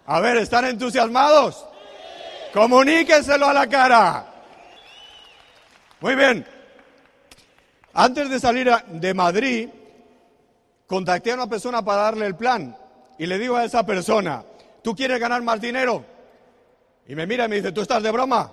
A 0.04 0.18
ver, 0.18 0.38
¿están 0.38 0.64
entusiasmados? 0.64 1.64
Comuníqueselo 2.52 3.46
a 3.46 3.52
la 3.52 3.68
cara. 3.68 4.26
Muy 6.00 6.16
bien. 6.16 6.44
Antes 7.92 8.28
de 8.28 8.40
salir 8.40 8.68
de 8.88 9.14
Madrid, 9.14 9.68
contacté 10.88 11.30
a 11.30 11.34
una 11.34 11.46
persona 11.46 11.84
para 11.84 12.02
darle 12.02 12.26
el 12.26 12.34
plan 12.34 12.76
y 13.16 13.26
le 13.26 13.38
digo 13.38 13.54
a 13.54 13.64
esa 13.64 13.86
persona, 13.86 14.42
¿tú 14.82 14.96
quieres 14.96 15.20
ganar 15.20 15.40
más 15.42 15.60
dinero? 15.60 16.04
Y 17.06 17.14
me 17.14 17.28
mira 17.28 17.44
y 17.44 17.48
me 17.48 17.56
dice, 17.56 17.70
¿tú 17.70 17.82
estás 17.82 18.02
de 18.02 18.10
broma? 18.10 18.50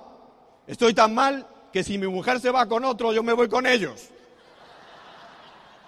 Estoy 0.67 0.93
tan 0.93 1.15
mal 1.15 1.47
que 1.71 1.83
si 1.83 1.97
mi 1.97 2.07
mujer 2.07 2.39
se 2.39 2.51
va 2.51 2.67
con 2.67 2.83
otro, 2.85 3.13
yo 3.13 3.23
me 3.23 3.33
voy 3.33 3.47
con 3.47 3.65
ellos. 3.65 4.09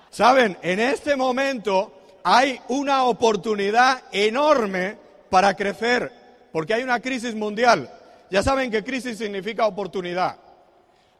Saben, 0.09 0.57
en 0.61 0.79
este 0.79 1.15
momento 1.15 1.91
hay 2.23 2.59
una 2.69 3.05
oportunidad 3.05 4.03
enorme 4.11 4.97
para 5.29 5.55
crecer, 5.55 6.11
porque 6.51 6.73
hay 6.73 6.83
una 6.83 6.99
crisis 6.99 7.35
mundial. 7.35 7.91
Ya 8.29 8.43
saben 8.43 8.71
que 8.71 8.83
crisis 8.83 9.17
significa 9.17 9.65
oportunidad. 9.65 10.37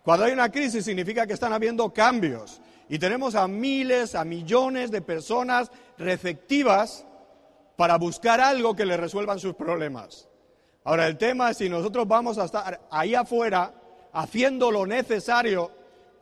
Cuando 0.03 0.25
hay 0.25 0.33
una 0.33 0.51
crisis 0.51 0.85
significa 0.85 1.25
que 1.25 1.33
están 1.33 1.53
habiendo 1.53 1.91
cambios 1.93 2.61
y 2.89 2.99
tenemos 2.99 3.35
a 3.35 3.47
miles, 3.47 4.15
a 4.15 4.25
millones 4.25 4.91
de 4.91 5.01
personas 5.01 5.71
receptivas 5.97 7.05
para 7.75 7.97
buscar 7.97 8.39
algo 8.41 8.75
que 8.75 8.85
les 8.85 8.99
resuelvan 8.99 9.39
sus 9.39 9.55
problemas. 9.55 10.27
Ahora, 10.83 11.07
el 11.07 11.17
tema 11.17 11.51
es 11.51 11.57
si 11.57 11.69
nosotros 11.69 12.07
vamos 12.07 12.37
a 12.37 12.45
estar 12.45 12.81
ahí 12.91 13.15
afuera 13.15 13.73
haciendo 14.13 14.71
lo 14.71 14.85
necesario 14.85 15.71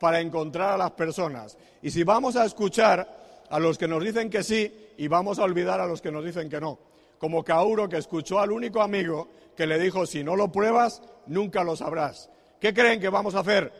para 0.00 0.20
encontrar 0.20 0.72
a 0.72 0.76
las 0.76 0.90
personas. 0.92 1.56
Y 1.82 1.90
si 1.90 2.02
vamos 2.02 2.36
a 2.36 2.44
escuchar 2.44 3.22
a 3.48 3.58
los 3.58 3.78
que 3.78 3.86
nos 3.86 4.02
dicen 4.02 4.30
que 4.30 4.42
sí 4.42 4.90
y 4.96 5.08
vamos 5.08 5.38
a 5.38 5.44
olvidar 5.44 5.80
a 5.80 5.86
los 5.86 6.02
que 6.02 6.10
nos 6.10 6.24
dicen 6.24 6.48
que 6.48 6.60
no. 6.60 6.78
Como 7.18 7.44
Kauro 7.44 7.88
que 7.88 7.98
escuchó 7.98 8.40
al 8.40 8.50
único 8.50 8.82
amigo 8.82 9.28
que 9.56 9.66
le 9.66 9.78
dijo, 9.78 10.06
si 10.06 10.24
no 10.24 10.34
lo 10.34 10.50
pruebas, 10.50 11.02
nunca 11.26 11.62
lo 11.62 11.76
sabrás. 11.76 12.30
¿Qué 12.60 12.74
creen 12.74 13.00
que 13.00 13.08
vamos 13.08 13.34
a 13.34 13.40
hacer? 13.40 13.72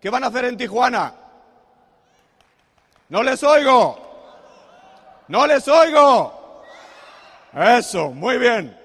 ¿Qué 0.00 0.10
van 0.10 0.24
a 0.24 0.26
hacer 0.26 0.44
en 0.44 0.56
Tijuana? 0.56 1.14
No 3.08 3.22
les 3.22 3.42
oigo. 3.42 3.98
No 5.28 5.46
les 5.46 5.66
oigo. 5.68 6.62
Eso, 7.54 8.10
muy 8.10 8.38
bien. 8.38 8.76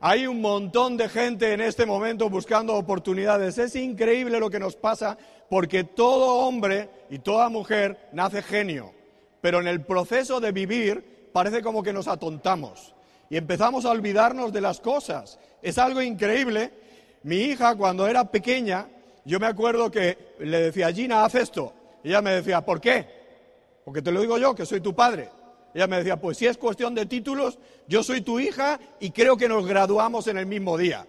Hay 0.00 0.28
un 0.28 0.40
montón 0.40 0.96
de 0.96 1.08
gente 1.08 1.52
en 1.52 1.60
este 1.60 1.84
momento 1.84 2.30
buscando 2.30 2.74
oportunidades. 2.74 3.58
Es 3.58 3.74
increíble 3.74 4.38
lo 4.38 4.48
que 4.48 4.60
nos 4.60 4.76
pasa 4.76 5.18
porque 5.50 5.82
todo 5.82 6.46
hombre 6.46 6.88
y 7.10 7.18
toda 7.18 7.48
mujer 7.48 8.08
nace 8.12 8.42
genio. 8.42 8.92
Pero 9.40 9.60
en 9.60 9.66
el 9.66 9.84
proceso 9.84 10.38
de 10.38 10.52
vivir 10.52 11.30
parece 11.32 11.62
como 11.62 11.82
que 11.82 11.92
nos 11.92 12.06
atontamos 12.06 12.94
y 13.28 13.36
empezamos 13.36 13.84
a 13.84 13.90
olvidarnos 13.90 14.52
de 14.52 14.60
las 14.60 14.80
cosas. 14.80 15.38
Es 15.62 15.78
algo 15.78 16.00
increíble. 16.00 16.72
Mi 17.24 17.36
hija 17.36 17.74
cuando 17.74 18.06
era 18.06 18.30
pequeña, 18.30 18.86
yo 19.24 19.40
me 19.40 19.46
acuerdo 19.46 19.90
que 19.90 20.34
le 20.38 20.60
decía, 20.60 20.92
Gina, 20.92 21.24
haz 21.24 21.34
esto. 21.34 21.72
Y 22.04 22.10
ella 22.10 22.22
me 22.22 22.30
decía, 22.30 22.64
¿por 22.64 22.80
qué? 22.80 23.04
Porque 23.84 24.00
te 24.00 24.12
lo 24.12 24.20
digo 24.20 24.38
yo, 24.38 24.54
que 24.54 24.64
soy 24.64 24.80
tu 24.80 24.94
padre. 24.94 25.28
Ella 25.74 25.86
me 25.86 25.98
decía, 25.98 26.16
pues 26.16 26.38
si 26.38 26.46
es 26.46 26.56
cuestión 26.56 26.94
de 26.94 27.06
títulos, 27.06 27.58
yo 27.86 28.02
soy 28.02 28.22
tu 28.22 28.40
hija 28.40 28.80
y 29.00 29.10
creo 29.10 29.36
que 29.36 29.48
nos 29.48 29.66
graduamos 29.66 30.26
en 30.26 30.38
el 30.38 30.46
mismo 30.46 30.76
día. 30.76 31.06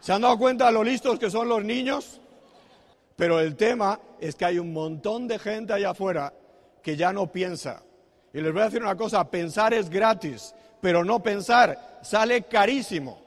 ¿Se 0.00 0.12
han 0.12 0.22
dado 0.22 0.38
cuenta 0.38 0.66
de 0.66 0.72
lo 0.72 0.84
listos 0.84 1.18
que 1.18 1.30
son 1.30 1.48
los 1.48 1.64
niños? 1.64 2.20
Pero 3.16 3.40
el 3.40 3.56
tema 3.56 3.98
es 4.20 4.34
que 4.34 4.44
hay 4.44 4.58
un 4.58 4.72
montón 4.72 5.26
de 5.26 5.38
gente 5.38 5.72
allá 5.72 5.90
afuera 5.90 6.32
que 6.82 6.96
ya 6.96 7.12
no 7.12 7.32
piensa. 7.32 7.82
Y 8.32 8.40
les 8.40 8.52
voy 8.52 8.62
a 8.62 8.66
decir 8.66 8.82
una 8.82 8.96
cosa, 8.96 9.28
pensar 9.30 9.72
es 9.72 9.88
gratis, 9.88 10.54
pero 10.80 11.02
no 11.02 11.22
pensar 11.22 11.98
sale 12.02 12.42
carísimo. 12.42 13.18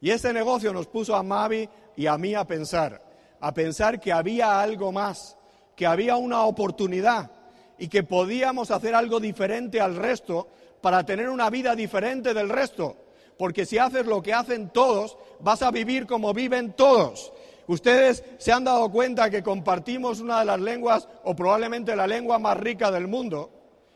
Y 0.00 0.10
ese 0.10 0.32
negocio 0.32 0.72
nos 0.72 0.86
puso 0.86 1.14
a 1.14 1.22
Mavi 1.22 1.68
y 1.96 2.06
a 2.06 2.16
mí 2.18 2.34
a 2.34 2.44
pensar, 2.44 3.00
a 3.38 3.52
pensar 3.52 4.00
que 4.00 4.12
había 4.12 4.60
algo 4.60 4.90
más, 4.90 5.36
que 5.76 5.86
había 5.86 6.16
una 6.16 6.42
oportunidad 6.42 7.30
y 7.78 7.88
que 7.88 8.02
podíamos 8.02 8.70
hacer 8.70 8.94
algo 8.94 9.20
diferente 9.20 9.80
al 9.80 9.96
resto 9.96 10.48
para 10.80 11.04
tener 11.04 11.28
una 11.28 11.50
vida 11.50 11.74
diferente 11.74 12.34
del 12.34 12.48
resto. 12.48 12.96
Porque 13.38 13.66
si 13.66 13.78
haces 13.78 14.06
lo 14.06 14.22
que 14.22 14.32
hacen 14.32 14.70
todos, 14.70 15.16
vas 15.40 15.62
a 15.62 15.70
vivir 15.70 16.06
como 16.06 16.32
viven 16.32 16.72
todos. 16.74 17.32
Ustedes 17.66 18.22
se 18.38 18.52
han 18.52 18.64
dado 18.64 18.90
cuenta 18.90 19.30
que 19.30 19.42
compartimos 19.42 20.20
una 20.20 20.40
de 20.40 20.44
las 20.44 20.60
lenguas, 20.60 21.08
o 21.24 21.34
probablemente 21.34 21.96
la 21.96 22.06
lengua 22.06 22.38
más 22.38 22.56
rica 22.58 22.90
del 22.90 23.08
mundo, 23.08 23.50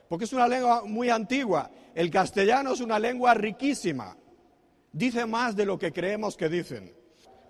porque 0.08 0.24
es 0.24 0.32
una 0.32 0.48
lengua 0.48 0.82
muy 0.84 1.10
antigua. 1.10 1.70
El 1.94 2.10
castellano 2.10 2.72
es 2.72 2.80
una 2.80 2.98
lengua 2.98 3.34
riquísima. 3.34 4.16
Dice 4.90 5.26
más 5.26 5.54
de 5.54 5.66
lo 5.66 5.78
que 5.78 5.92
creemos 5.92 6.36
que 6.36 6.48
dicen. 6.48 6.94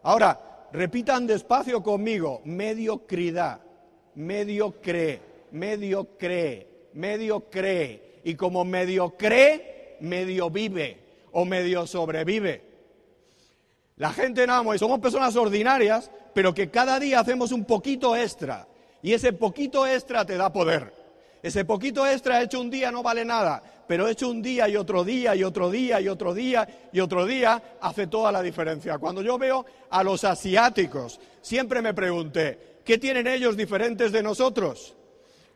Ahora, 0.02 0.66
repitan 0.72 1.26
despacio 1.26 1.82
conmigo, 1.82 2.42
mediocridad, 2.44 3.60
mediocre 4.16 5.27
medio 5.52 6.16
cree, 6.16 6.88
medio 6.92 7.48
cree. 7.50 8.20
Y 8.24 8.34
como 8.34 8.64
medio 8.64 9.16
cree, 9.16 9.96
medio 10.00 10.50
vive 10.50 10.98
o 11.32 11.44
medio 11.44 11.86
sobrevive. 11.86 12.62
La 13.96 14.12
gente 14.12 14.44
en 14.44 14.50
y 14.50 14.78
somos 14.78 15.00
personas 15.00 15.34
ordinarias, 15.34 16.10
pero 16.32 16.54
que 16.54 16.70
cada 16.70 17.00
día 17.00 17.20
hacemos 17.20 17.50
un 17.50 17.64
poquito 17.64 18.14
extra. 18.14 18.68
Y 19.02 19.12
ese 19.12 19.32
poquito 19.32 19.86
extra 19.86 20.24
te 20.24 20.36
da 20.36 20.52
poder. 20.52 20.92
Ese 21.42 21.64
poquito 21.64 22.06
extra 22.06 22.42
hecho 22.42 22.60
un 22.60 22.70
día 22.70 22.90
no 22.90 23.02
vale 23.02 23.24
nada, 23.24 23.62
pero 23.86 24.08
hecho 24.08 24.28
un 24.28 24.42
día 24.42 24.68
y 24.68 24.76
otro 24.76 25.04
día 25.04 25.34
y 25.36 25.44
otro 25.44 25.70
día 25.70 26.00
y 26.00 26.08
otro 26.08 26.34
día 26.34 26.68
y 26.92 27.00
otro 27.00 27.26
día 27.26 27.62
hace 27.80 28.06
toda 28.06 28.32
la 28.32 28.42
diferencia. 28.42 28.98
Cuando 28.98 29.22
yo 29.22 29.38
veo 29.38 29.64
a 29.90 30.02
los 30.02 30.24
asiáticos, 30.24 31.20
siempre 31.40 31.80
me 31.80 31.94
pregunté, 31.94 32.80
¿qué 32.84 32.98
tienen 32.98 33.26
ellos 33.26 33.56
diferentes 33.56 34.10
de 34.10 34.22
nosotros? 34.22 34.96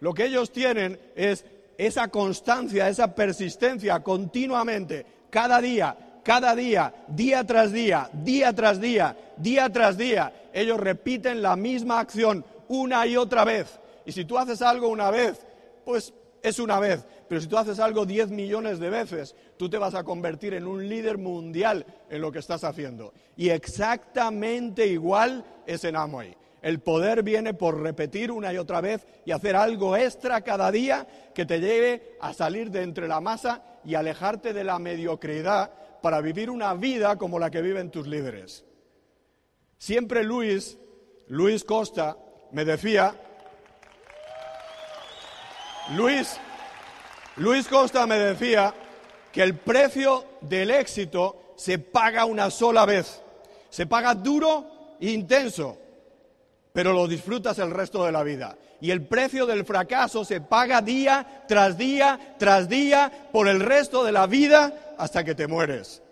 Lo 0.02 0.12
que 0.12 0.24
ellos 0.24 0.50
tienen 0.50 0.98
es 1.14 1.44
esa 1.78 2.08
constancia, 2.08 2.88
esa 2.88 3.14
persistencia 3.14 4.02
continuamente, 4.02 5.06
cada 5.30 5.60
día, 5.60 5.96
cada 6.24 6.56
día, 6.56 6.92
día 7.06 7.44
tras 7.44 7.70
día, 7.70 8.10
día 8.12 8.52
tras 8.52 8.80
día, 8.80 9.16
día 9.36 9.70
tras 9.70 9.96
día. 9.96 10.48
Ellos 10.52 10.80
repiten 10.80 11.40
la 11.40 11.54
misma 11.54 12.00
acción 12.00 12.44
una 12.66 13.06
y 13.06 13.16
otra 13.16 13.44
vez. 13.44 13.78
Y 14.04 14.10
si 14.10 14.24
tú 14.24 14.36
haces 14.38 14.60
algo 14.60 14.88
una 14.88 15.08
vez, 15.12 15.38
pues 15.84 16.12
es 16.42 16.58
una 16.58 16.80
vez. 16.80 17.04
Pero 17.28 17.40
si 17.40 17.46
tú 17.46 17.56
haces 17.56 17.78
algo 17.78 18.04
diez 18.04 18.28
millones 18.28 18.80
de 18.80 18.90
veces, 18.90 19.36
tú 19.56 19.70
te 19.70 19.78
vas 19.78 19.94
a 19.94 20.02
convertir 20.02 20.54
en 20.54 20.66
un 20.66 20.88
líder 20.88 21.16
mundial 21.16 21.86
en 22.10 22.20
lo 22.20 22.32
que 22.32 22.40
estás 22.40 22.64
haciendo. 22.64 23.14
Y 23.36 23.50
exactamente 23.50 24.84
igual 24.84 25.44
es 25.64 25.84
en 25.84 25.94
Amway. 25.94 26.41
El 26.62 26.78
poder 26.78 27.24
viene 27.24 27.54
por 27.54 27.82
repetir 27.82 28.30
una 28.30 28.52
y 28.52 28.56
otra 28.56 28.80
vez 28.80 29.04
y 29.24 29.32
hacer 29.32 29.56
algo 29.56 29.96
extra 29.96 30.42
cada 30.42 30.70
día 30.70 31.06
que 31.34 31.44
te 31.44 31.58
lleve 31.58 32.16
a 32.20 32.32
salir 32.32 32.70
de 32.70 32.82
entre 32.82 33.08
la 33.08 33.20
masa 33.20 33.64
y 33.84 33.96
alejarte 33.96 34.52
de 34.52 34.62
la 34.62 34.78
mediocridad 34.78 35.72
para 36.00 36.20
vivir 36.20 36.50
una 36.50 36.72
vida 36.74 37.16
como 37.16 37.40
la 37.40 37.50
que 37.50 37.62
viven 37.62 37.90
tus 37.90 38.06
líderes. 38.06 38.64
Siempre 39.76 40.22
Luis, 40.22 40.78
Luis 41.26 41.64
Costa, 41.64 42.16
me 42.52 42.64
decía, 42.64 43.12
Luis, 45.96 46.38
Luis 47.36 47.66
Costa 47.66 48.06
me 48.06 48.18
decía 48.18 48.72
que 49.32 49.42
el 49.42 49.56
precio 49.56 50.26
del 50.40 50.70
éxito 50.70 51.54
se 51.56 51.80
paga 51.80 52.24
una 52.24 52.50
sola 52.50 52.86
vez. 52.86 53.20
Se 53.68 53.86
paga 53.86 54.14
duro 54.14 54.96
e 55.00 55.10
intenso 55.10 55.81
pero 56.72 56.92
lo 56.92 57.06
disfrutas 57.06 57.58
el 57.58 57.70
resto 57.70 58.04
de 58.04 58.12
la 58.12 58.22
vida. 58.22 58.56
Y 58.80 58.90
el 58.90 59.06
precio 59.06 59.46
del 59.46 59.64
fracaso 59.64 60.24
se 60.24 60.40
paga 60.40 60.80
día 60.80 61.44
tras 61.46 61.76
día 61.76 62.34
tras 62.38 62.68
día 62.68 63.28
por 63.32 63.48
el 63.48 63.60
resto 63.60 64.04
de 64.04 64.12
la 64.12 64.26
vida 64.26 64.94
hasta 64.98 65.24
que 65.24 65.34
te 65.34 65.46
mueres. 65.46 66.02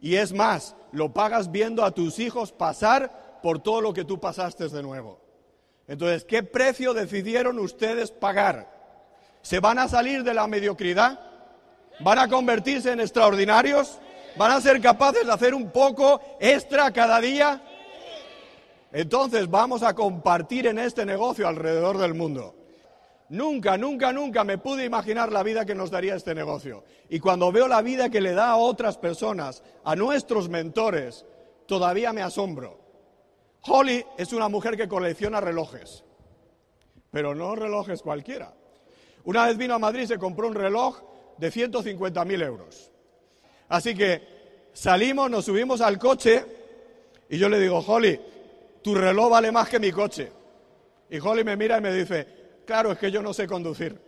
Y 0.00 0.16
es 0.16 0.32
más, 0.32 0.74
lo 0.90 1.12
pagas 1.12 1.52
viendo 1.52 1.84
a 1.84 1.92
tus 1.92 2.18
hijos 2.18 2.52
pasar 2.52 3.40
por 3.42 3.60
todo 3.60 3.80
lo 3.80 3.94
que 3.94 4.04
tú 4.04 4.20
pasaste 4.20 4.68
de 4.68 4.82
nuevo. 4.82 5.20
Entonces, 5.86 6.24
¿qué 6.24 6.42
precio 6.42 6.94
decidieron 6.94 7.58
ustedes 7.58 8.10
pagar? 8.10 8.70
¿Se 9.42 9.60
van 9.60 9.78
a 9.78 9.88
salir 9.88 10.22
de 10.22 10.34
la 10.34 10.46
mediocridad? 10.46 11.18
¿Van 12.00 12.18
a 12.18 12.28
convertirse 12.28 12.92
en 12.92 13.00
extraordinarios? 13.00 13.98
¿Van 14.36 14.50
a 14.50 14.60
ser 14.60 14.80
capaces 14.80 15.26
de 15.26 15.32
hacer 15.32 15.54
un 15.54 15.70
poco 15.70 16.20
extra 16.40 16.90
cada 16.92 17.20
día? 17.20 17.60
Entonces 18.92 19.48
vamos 19.50 19.82
a 19.82 19.94
compartir 19.94 20.66
en 20.66 20.78
este 20.78 21.06
negocio 21.06 21.48
alrededor 21.48 21.98
del 21.98 22.14
mundo. 22.14 22.54
Nunca, 23.30 23.78
nunca, 23.78 24.12
nunca 24.12 24.44
me 24.44 24.58
pude 24.58 24.84
imaginar 24.84 25.32
la 25.32 25.42
vida 25.42 25.64
que 25.64 25.74
nos 25.74 25.90
daría 25.90 26.14
este 26.14 26.34
negocio. 26.34 26.84
Y 27.08 27.18
cuando 27.18 27.50
veo 27.50 27.66
la 27.66 27.80
vida 27.80 28.10
que 28.10 28.20
le 28.20 28.32
da 28.32 28.50
a 28.50 28.56
otras 28.56 28.98
personas, 28.98 29.62
a 29.84 29.96
nuestros 29.96 30.50
mentores, 30.50 31.24
todavía 31.66 32.12
me 32.12 32.20
asombro. 32.20 32.78
Holly 33.62 34.04
es 34.18 34.34
una 34.34 34.50
mujer 34.50 34.76
que 34.76 34.88
colecciona 34.88 35.40
relojes, 35.40 36.04
pero 37.10 37.34
no 37.34 37.54
relojes 37.54 38.02
cualquiera. 38.02 38.52
Una 39.24 39.46
vez 39.46 39.56
vino 39.56 39.74
a 39.74 39.78
Madrid 39.78 40.02
y 40.02 40.08
se 40.08 40.18
compró 40.18 40.48
un 40.48 40.54
reloj 40.54 41.00
de 41.38 41.50
150.000 41.50 42.44
euros. 42.44 42.90
Así 43.70 43.94
que 43.94 44.68
salimos, 44.74 45.30
nos 45.30 45.46
subimos 45.46 45.80
al 45.80 45.98
coche 45.98 46.44
y 47.30 47.38
yo 47.38 47.48
le 47.48 47.58
digo, 47.58 47.78
Holly, 47.78 48.20
tu 48.82 48.94
reloj 48.94 49.30
vale 49.30 49.52
más 49.52 49.68
que 49.68 49.78
mi 49.78 49.92
coche. 49.92 50.32
Y 51.10 51.18
Holly 51.18 51.44
me 51.44 51.56
mira 51.56 51.78
y 51.78 51.80
me 51.80 51.92
dice, 51.92 52.26
claro, 52.66 52.92
es 52.92 52.98
que 52.98 53.10
yo 53.10 53.22
no 53.22 53.32
sé 53.32 53.46
conducir. 53.46 53.98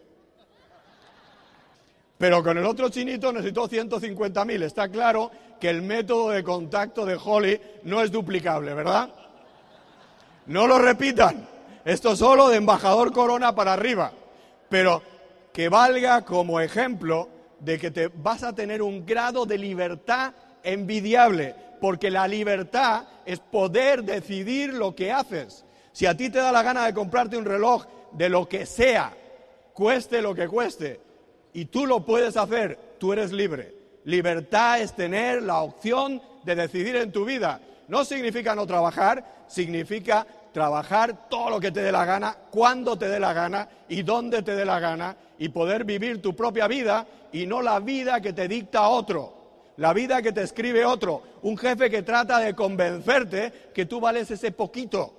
Pero 2.19 2.43
con 2.43 2.57
el 2.57 2.65
otro 2.65 2.89
chinito 2.89 3.33
necesitó 3.33 3.69
150.000. 3.69 4.63
Está 4.63 4.89
claro 4.89 5.31
que 5.61 5.69
el 5.69 5.83
método 5.83 6.31
de 6.31 6.43
contacto 6.43 7.05
de 7.05 7.19
Holly 7.23 7.61
no 7.85 8.01
es 8.01 8.11
duplicable, 8.11 8.73
¿verdad? 8.75 9.11
No 10.47 10.67
lo 10.67 10.79
repitan. 10.79 11.49
Esto 11.85 12.17
solo 12.17 12.49
de 12.49 12.57
embajador 12.57 13.13
Corona 13.13 13.55
para 13.55 13.75
arriba. 13.75 14.13
Pero 14.69 15.03
que 15.53 15.69
valga 15.69 16.25
como 16.25 16.61
ejemplo 16.61 17.29
de 17.61 17.79
que 17.79 17.91
te 17.91 18.09
vas 18.09 18.43
a 18.43 18.55
tener 18.55 18.83
un 18.83 19.05
grado 19.05 19.47
de 19.47 19.59
libertad 19.59 20.33
envidiable 20.63 21.55
porque 21.85 22.11
la 22.11 22.27
libertad 22.27 23.05
es 23.27 23.41
poder 23.41 24.05
decidir 24.05 24.73
lo 24.73 24.97
que 24.97 25.13
haces. 25.13 25.67
Si 25.93 26.07
a 26.07 26.17
ti 26.17 26.31
te 26.31 26.39
da 26.39 26.51
la 26.51 26.63
gana 26.63 26.87
de 26.87 26.95
comprarte 26.95 27.37
un 27.37 27.45
reloj 27.45 27.85
de 28.13 28.31
lo 28.31 28.49
que 28.49 28.65
sea, 28.65 29.15
cueste 29.75 30.23
lo 30.23 30.35
que 30.35 30.49
cueste, 30.49 30.99
y 31.53 31.67
tú 31.67 31.85
lo 31.85 32.03
puedes 32.03 32.39
hacer, 32.39 32.97
tú 32.99 33.13
eres 33.13 33.33
libre. 33.33 33.75
Libertad 34.05 34.81
es 34.81 34.97
tener 34.97 35.43
la 35.43 35.61
opción 35.61 36.23
de 36.43 36.55
decidir 36.55 36.97
en 36.97 37.13
tu 37.13 37.27
vida. 37.27 37.61
No 37.89 38.03
significa 38.07 38.55
no 38.55 38.67
trabajar, 38.67 39.45
significa 39.47 40.27
trabajar 40.55 41.29
todo 41.29 41.51
lo 41.51 41.61
que 41.61 41.71
te 41.71 41.83
dé 41.83 41.93
la 41.93 42.07
gana, 42.07 42.35
cuando 42.51 42.97
te 42.97 43.09
dé 43.09 43.21
la 43.21 43.35
gana 43.35 43.69
y 43.91 44.05
dónde 44.05 44.41
te 44.41 44.57
dé 44.57 44.65
la 44.65 44.81
gana, 44.81 45.15
y 45.39 45.51
poder 45.51 45.85
vivir 45.85 46.23
tu 46.23 46.35
propia 46.35 46.67
vida 46.67 47.07
y 47.31 47.45
no 47.45 47.61
la 47.61 47.79
vida 47.79 48.23
que 48.23 48.33
te 48.33 48.49
dicta 48.49 48.89
otro 48.89 49.44
la 49.77 49.93
vida 49.93 50.23
que 50.23 50.33
te 50.33 50.43
escribe 50.43 50.85
otro, 50.85 51.23
un 51.43 51.57
jefe 51.57 51.91
que 51.91 52.03
trata 52.03 52.39
de 52.39 52.55
convencerte 52.55 53.71
que 53.75 53.87
tú 53.87 54.01
vales 54.01 54.31
ese 54.31 54.53
poquito, 54.53 55.15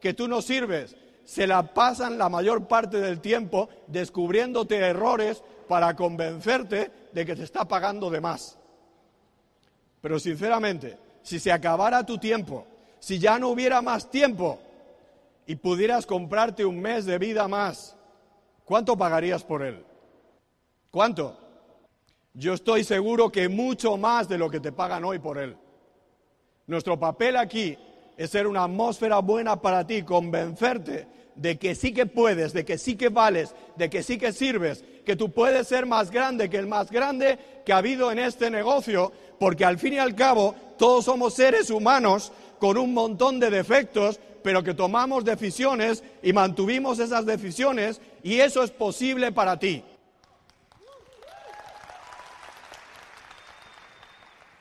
que 0.00 0.14
tú 0.14 0.26
no 0.26 0.42
sirves. 0.42 0.96
Se 1.24 1.46
la 1.46 1.74
pasan 1.74 2.18
la 2.18 2.28
mayor 2.28 2.66
parte 2.66 3.00
del 3.00 3.20
tiempo 3.20 3.68
descubriéndote 3.86 4.76
errores 4.76 5.42
para 5.68 5.94
convencerte 5.94 6.90
de 7.12 7.24
que 7.24 7.36
te 7.36 7.44
está 7.44 7.64
pagando 7.66 8.10
de 8.10 8.20
más. 8.20 8.58
Pero 10.00 10.18
sinceramente, 10.18 10.98
si 11.22 11.38
se 11.38 11.52
acabara 11.52 12.04
tu 12.04 12.18
tiempo, 12.18 12.66
si 12.98 13.18
ya 13.18 13.38
no 13.38 13.50
hubiera 13.50 13.80
más 13.80 14.10
tiempo 14.10 14.58
y 15.46 15.56
pudieras 15.56 16.06
comprarte 16.06 16.64
un 16.64 16.80
mes 16.80 17.04
de 17.04 17.18
vida 17.18 17.46
más, 17.46 17.96
¿cuánto 18.64 18.96
pagarías 18.96 19.44
por 19.44 19.62
él? 19.62 19.84
¿Cuánto? 20.90 21.36
Yo 22.34 22.54
estoy 22.54 22.84
seguro 22.84 23.30
que 23.30 23.48
mucho 23.48 23.96
más 23.96 24.28
de 24.28 24.38
lo 24.38 24.50
que 24.50 24.60
te 24.60 24.72
pagan 24.72 25.04
hoy 25.04 25.18
por 25.18 25.38
él. 25.38 25.56
Nuestro 26.66 26.98
papel 26.98 27.36
aquí 27.36 27.76
es 28.16 28.30
ser 28.30 28.46
una 28.46 28.64
atmósfera 28.64 29.18
buena 29.18 29.60
para 29.60 29.86
ti, 29.86 30.02
convencerte 30.02 31.08
de 31.34 31.58
que 31.58 31.74
sí 31.74 31.92
que 31.92 32.06
puedes, 32.06 32.52
de 32.52 32.64
que 32.64 32.78
sí 32.78 32.94
que 32.94 33.08
vales, 33.08 33.54
de 33.76 33.90
que 33.90 34.02
sí 34.02 34.18
que 34.18 34.32
sirves, 34.32 34.84
que 35.04 35.16
tú 35.16 35.32
puedes 35.32 35.66
ser 35.66 35.86
más 35.86 36.10
grande 36.10 36.50
que 36.50 36.58
el 36.58 36.66
más 36.66 36.90
grande 36.90 37.38
que 37.64 37.72
ha 37.72 37.78
habido 37.78 38.12
en 38.12 38.18
este 38.18 38.50
negocio, 38.50 39.10
porque 39.38 39.64
al 39.64 39.78
fin 39.78 39.94
y 39.94 39.98
al 39.98 40.14
cabo 40.14 40.54
todos 40.78 41.06
somos 41.06 41.34
seres 41.34 41.70
humanos 41.70 42.30
con 42.58 42.76
un 42.76 42.92
montón 42.94 43.40
de 43.40 43.50
defectos, 43.50 44.20
pero 44.42 44.62
que 44.62 44.74
tomamos 44.74 45.24
decisiones 45.24 46.04
y 46.22 46.32
mantuvimos 46.32 46.98
esas 46.98 47.26
decisiones 47.26 48.00
y 48.22 48.40
eso 48.40 48.62
es 48.62 48.70
posible 48.70 49.32
para 49.32 49.58
ti. 49.58 49.82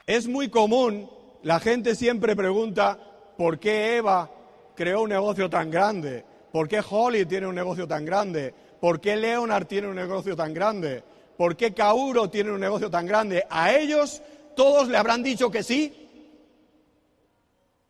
Es 0.09 0.27
muy 0.27 0.49
común, 0.49 1.07
la 1.43 1.59
gente 1.59 1.93
siempre 1.93 2.35
pregunta, 2.35 2.97
¿por 3.37 3.59
qué 3.59 3.97
Eva 3.97 4.27
creó 4.75 5.03
un 5.03 5.09
negocio 5.09 5.51
tan 5.51 5.69
grande? 5.69 6.25
¿Por 6.51 6.67
qué 6.67 6.81
Holly 6.81 7.27
tiene 7.27 7.45
un 7.45 7.53
negocio 7.53 7.87
tan 7.87 8.05
grande? 8.05 8.51
¿Por 8.81 8.99
qué 8.99 9.15
Leonard 9.15 9.67
tiene 9.67 9.87
un 9.87 9.93
negocio 9.93 10.35
tan 10.35 10.51
grande? 10.51 11.03
¿Por 11.37 11.55
qué 11.55 11.75
Kauro 11.75 12.27
tiene 12.27 12.49
un 12.49 12.59
negocio 12.59 12.89
tan 12.89 13.05
grande? 13.05 13.45
¿A 13.51 13.71
ellos 13.75 14.23
todos 14.55 14.87
le 14.87 14.97
habrán 14.97 15.21
dicho 15.21 15.51
que 15.51 15.61
sí? 15.61 16.09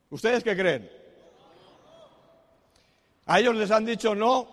¿Ustedes 0.09 0.43
qué 0.43 0.57
creen? 0.57 0.91
A 3.27 3.39
ellos 3.39 3.55
les 3.55 3.71
han 3.71 3.85
dicho 3.85 4.13
no. 4.13 4.45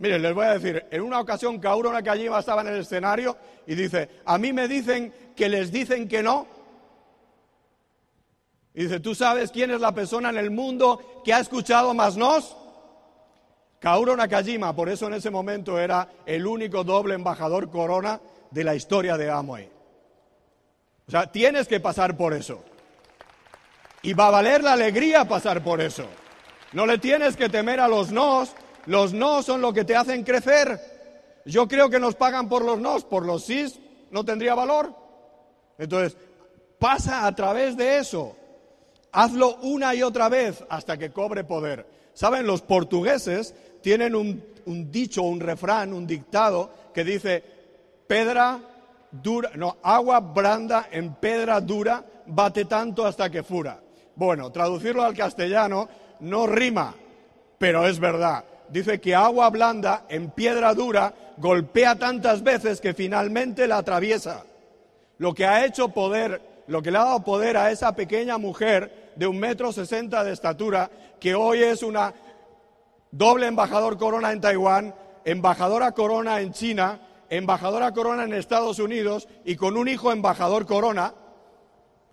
Miren, 0.00 0.20
les 0.20 0.34
voy 0.34 0.46
a 0.46 0.58
decir, 0.58 0.84
en 0.90 1.00
una 1.02 1.20
ocasión 1.20 1.60
Kauro 1.60 1.92
Nakajima 1.92 2.40
estaba 2.40 2.62
en 2.62 2.74
el 2.74 2.80
escenario 2.80 3.36
y 3.68 3.76
dice, 3.76 4.08
a 4.24 4.36
mí 4.36 4.52
me 4.52 4.66
dicen 4.66 5.14
que 5.36 5.48
les 5.48 5.70
dicen 5.70 6.08
que 6.08 6.24
no 6.24 6.60
y 8.74 8.84
dice, 8.84 9.00
¿tú 9.00 9.14
sabes 9.14 9.50
quién 9.50 9.70
es 9.70 9.80
la 9.80 9.92
persona 9.92 10.30
en 10.30 10.38
el 10.38 10.50
mundo 10.50 11.22
que 11.24 11.34
ha 11.34 11.40
escuchado 11.40 11.92
más 11.94 12.16
nos? 12.16 12.56
Kauro 13.78 14.16
Nakajima, 14.16 14.74
por 14.74 14.88
eso 14.88 15.08
en 15.08 15.14
ese 15.14 15.30
momento 15.30 15.78
era 15.78 16.08
el 16.24 16.46
único 16.46 16.84
doble 16.84 17.14
embajador 17.14 17.70
corona 17.70 18.20
de 18.50 18.64
la 18.64 18.74
historia 18.74 19.16
de 19.16 19.30
Amway. 19.30 19.68
O 21.06 21.10
sea, 21.10 21.30
tienes 21.30 21.66
que 21.68 21.80
pasar 21.80 22.16
por 22.16 22.32
eso. 22.32 22.64
Y 24.02 24.14
va 24.14 24.28
a 24.28 24.30
valer 24.30 24.62
la 24.62 24.72
alegría 24.72 25.26
pasar 25.26 25.62
por 25.62 25.80
eso. 25.80 26.06
No 26.72 26.86
le 26.86 26.98
tienes 26.98 27.36
que 27.36 27.48
temer 27.48 27.80
a 27.80 27.88
los 27.88 28.12
nos. 28.12 28.52
Los 28.86 29.12
nos 29.12 29.46
son 29.46 29.60
lo 29.60 29.72
que 29.72 29.84
te 29.84 29.96
hacen 29.96 30.24
crecer. 30.24 30.80
Yo 31.44 31.68
creo 31.68 31.90
que 31.90 32.00
nos 32.00 32.14
pagan 32.14 32.48
por 32.48 32.64
los 32.64 32.78
nos, 32.78 33.04
por 33.04 33.26
los 33.26 33.44
sís 33.44 33.78
no 34.10 34.24
tendría 34.24 34.54
valor. 34.54 34.94
Entonces, 35.78 36.16
pasa 36.78 37.26
a 37.26 37.34
través 37.34 37.76
de 37.76 37.98
eso. 37.98 38.36
Hazlo 39.12 39.56
una 39.62 39.94
y 39.94 40.02
otra 40.02 40.28
vez 40.28 40.64
hasta 40.70 40.96
que 40.96 41.10
cobre 41.10 41.44
poder. 41.44 41.86
Saben, 42.14 42.46
los 42.46 42.62
portugueses 42.62 43.54
tienen 43.82 44.14
un, 44.14 44.42
dicho, 44.90 45.22
un 45.22 45.40
refrán, 45.40 45.92
un 45.92 46.06
dictado 46.06 46.70
que 46.94 47.04
dice, 47.04 47.42
pedra 48.06 48.58
dura, 49.10 49.50
no, 49.54 49.76
agua 49.82 50.20
branda 50.20 50.88
en 50.90 51.14
pedra 51.14 51.60
dura, 51.60 52.04
bate 52.26 52.64
tanto 52.64 53.04
hasta 53.04 53.30
que 53.30 53.42
fura. 53.42 53.80
Bueno, 54.14 54.50
traducirlo 54.50 55.02
al 55.02 55.14
castellano 55.14 55.88
no 56.20 56.46
rima, 56.46 56.94
pero 57.58 57.86
es 57.86 57.98
verdad. 57.98 58.44
Dice 58.68 59.00
que 59.00 59.14
agua 59.14 59.50
blanda 59.50 60.06
en 60.08 60.30
piedra 60.30 60.72
dura 60.72 61.14
golpea 61.36 61.98
tantas 61.98 62.42
veces 62.42 62.80
que 62.80 62.94
finalmente 62.94 63.66
la 63.66 63.78
atraviesa. 63.78 64.44
Lo 65.18 65.34
que 65.34 65.44
ha 65.44 65.64
hecho 65.66 65.88
poder, 65.88 66.40
lo 66.66 66.80
que 66.82 66.90
le 66.90 66.98
ha 66.98 67.04
dado 67.04 67.24
poder 67.24 67.56
a 67.56 67.70
esa 67.70 67.94
pequeña 67.94 68.38
mujer 68.38 69.01
de 69.16 69.26
un 69.26 69.38
metro 69.38 69.72
sesenta 69.72 70.24
de 70.24 70.32
estatura, 70.32 70.90
que 71.20 71.34
hoy 71.34 71.62
es 71.62 71.82
una 71.82 72.14
doble 73.10 73.46
embajador 73.46 73.98
corona 73.98 74.32
en 74.32 74.40
Taiwán, 74.40 74.94
embajadora 75.24 75.92
corona 75.92 76.40
en 76.40 76.52
China, 76.52 77.00
embajadora 77.28 77.92
corona 77.92 78.24
en 78.24 78.34
Estados 78.34 78.78
Unidos 78.78 79.28
y 79.44 79.56
con 79.56 79.76
un 79.76 79.88
hijo 79.88 80.12
embajador 80.12 80.66
corona, 80.66 81.14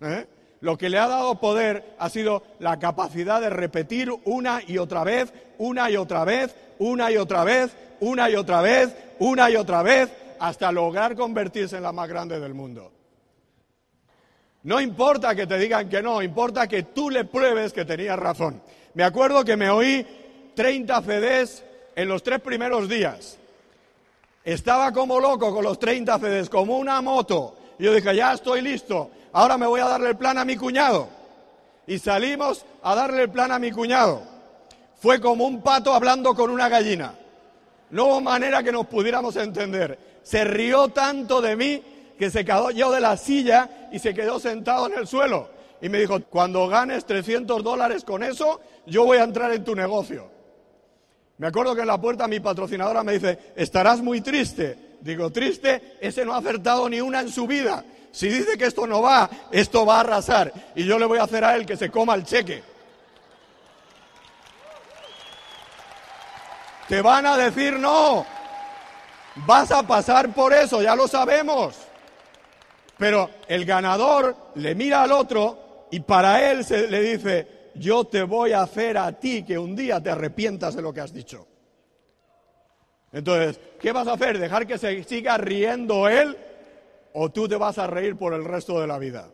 ¿eh? 0.00 0.26
lo 0.60 0.76
que 0.78 0.90
le 0.90 0.98
ha 0.98 1.08
dado 1.08 1.40
poder 1.40 1.96
ha 1.98 2.08
sido 2.08 2.42
la 2.58 2.78
capacidad 2.78 3.40
de 3.40 3.50
repetir 3.50 4.10
una 4.24 4.62
y 4.66 4.78
otra 4.78 5.04
vez, 5.04 5.32
una 5.58 5.90
y 5.90 5.96
otra 5.96 6.24
vez, 6.24 6.54
una 6.78 7.10
y 7.10 7.16
otra 7.16 7.44
vez, 7.44 7.74
una 8.00 8.30
y 8.30 8.36
otra 8.36 8.60
vez, 8.62 8.94
una 9.18 9.50
y 9.50 9.56
otra 9.56 9.82
vez, 9.82 10.10
hasta 10.38 10.72
lograr 10.72 11.16
convertirse 11.16 11.76
en 11.76 11.82
la 11.82 11.92
más 11.92 12.08
grande 12.08 12.40
del 12.40 12.54
mundo. 12.54 12.92
No 14.62 14.80
importa 14.80 15.34
que 15.34 15.46
te 15.46 15.58
digan 15.58 15.88
que 15.88 16.02
no, 16.02 16.22
importa 16.22 16.66
que 16.66 16.82
tú 16.82 17.08
le 17.08 17.24
pruebes 17.24 17.72
que 17.72 17.84
tenías 17.84 18.18
razón. 18.18 18.62
Me 18.94 19.04
acuerdo 19.04 19.44
que 19.44 19.56
me 19.56 19.70
oí 19.70 20.06
30 20.54 21.02
CDs 21.02 21.64
en 21.96 22.08
los 22.08 22.22
tres 22.22 22.40
primeros 22.40 22.88
días. 22.88 23.38
Estaba 24.44 24.92
como 24.92 25.20
loco 25.20 25.52
con 25.52 25.64
los 25.64 25.78
30 25.78 26.18
CDs, 26.18 26.50
como 26.50 26.78
una 26.78 27.00
moto. 27.00 27.56
Y 27.78 27.84
yo 27.84 27.94
dije, 27.94 28.14
ya 28.14 28.34
estoy 28.34 28.60
listo, 28.60 29.10
ahora 29.32 29.56
me 29.56 29.66
voy 29.66 29.80
a 29.80 29.88
darle 29.88 30.10
el 30.10 30.16
plan 30.16 30.36
a 30.36 30.44
mi 30.44 30.56
cuñado. 30.56 31.08
Y 31.86 31.98
salimos 31.98 32.64
a 32.82 32.94
darle 32.94 33.22
el 33.22 33.30
plan 33.30 33.52
a 33.52 33.58
mi 33.58 33.70
cuñado. 33.70 34.22
Fue 35.00 35.20
como 35.20 35.46
un 35.46 35.62
pato 35.62 35.94
hablando 35.94 36.34
con 36.34 36.50
una 36.50 36.68
gallina. 36.68 37.14
No 37.90 38.04
hubo 38.04 38.20
manera 38.20 38.62
que 38.62 38.72
nos 38.72 38.86
pudiéramos 38.86 39.36
entender. 39.36 39.98
Se 40.22 40.44
rió 40.44 40.88
tanto 40.88 41.40
de 41.40 41.56
mí 41.56 41.82
que 42.20 42.30
se 42.30 42.44
cayó 42.44 42.90
de 42.90 43.00
la 43.00 43.16
silla 43.16 43.88
y 43.90 43.98
se 43.98 44.12
quedó 44.12 44.38
sentado 44.38 44.88
en 44.88 44.98
el 44.98 45.06
suelo. 45.06 45.48
Y 45.80 45.88
me 45.88 46.00
dijo, 46.00 46.20
cuando 46.24 46.68
ganes 46.68 47.06
300 47.06 47.64
dólares 47.64 48.04
con 48.04 48.22
eso, 48.22 48.60
yo 48.84 49.06
voy 49.06 49.16
a 49.16 49.24
entrar 49.24 49.50
en 49.52 49.64
tu 49.64 49.74
negocio. 49.74 50.30
Me 51.38 51.46
acuerdo 51.46 51.74
que 51.74 51.80
en 51.80 51.86
la 51.86 51.98
puerta 51.98 52.28
mi 52.28 52.38
patrocinadora 52.38 53.02
me 53.02 53.14
dice, 53.14 53.54
estarás 53.56 54.02
muy 54.02 54.20
triste. 54.20 54.98
Digo, 55.00 55.32
triste, 55.32 55.96
ese 55.98 56.26
no 56.26 56.34
ha 56.34 56.36
acertado 56.36 56.90
ni 56.90 57.00
una 57.00 57.20
en 57.22 57.30
su 57.30 57.46
vida. 57.46 57.86
Si 58.12 58.28
dice 58.28 58.58
que 58.58 58.66
esto 58.66 58.86
no 58.86 59.00
va, 59.00 59.30
esto 59.50 59.86
va 59.86 59.96
a 59.96 60.00
arrasar. 60.00 60.52
Y 60.74 60.84
yo 60.84 60.98
le 60.98 61.06
voy 61.06 61.20
a 61.20 61.22
hacer 61.22 61.42
a 61.42 61.56
él 61.56 61.64
que 61.64 61.78
se 61.78 61.90
coma 61.90 62.16
el 62.16 62.24
cheque. 62.24 62.62
Te 66.86 67.00
van 67.00 67.24
a 67.24 67.38
decir 67.38 67.78
no. 67.78 68.26
Vas 69.36 69.70
a 69.70 69.82
pasar 69.82 70.34
por 70.34 70.52
eso, 70.52 70.82
ya 70.82 70.94
lo 70.94 71.08
sabemos. 71.08 71.89
Pero 73.00 73.30
el 73.48 73.64
ganador 73.64 74.36
le 74.56 74.74
mira 74.74 75.02
al 75.02 75.12
otro 75.12 75.86
y 75.90 76.00
para 76.00 76.50
él 76.50 76.66
se 76.66 76.86
le 76.86 77.00
dice, 77.00 77.70
yo 77.74 78.04
te 78.04 78.22
voy 78.24 78.52
a 78.52 78.60
hacer 78.60 78.98
a 78.98 79.10
ti 79.10 79.42
que 79.42 79.58
un 79.58 79.74
día 79.74 80.02
te 80.02 80.10
arrepientas 80.10 80.74
de 80.74 80.82
lo 80.82 80.92
que 80.92 81.00
has 81.00 81.14
dicho. 81.14 81.46
Entonces, 83.10 83.58
¿qué 83.80 83.90
vas 83.92 84.06
a 84.06 84.12
hacer? 84.12 84.38
¿Dejar 84.38 84.66
que 84.66 84.76
se 84.76 85.02
siga 85.04 85.38
riendo 85.38 86.10
él 86.10 86.36
o 87.14 87.30
tú 87.30 87.48
te 87.48 87.56
vas 87.56 87.78
a 87.78 87.86
reír 87.86 88.16
por 88.16 88.34
el 88.34 88.44
resto 88.44 88.78
de 88.78 88.86
la 88.86 88.98
vida? 88.98 89.30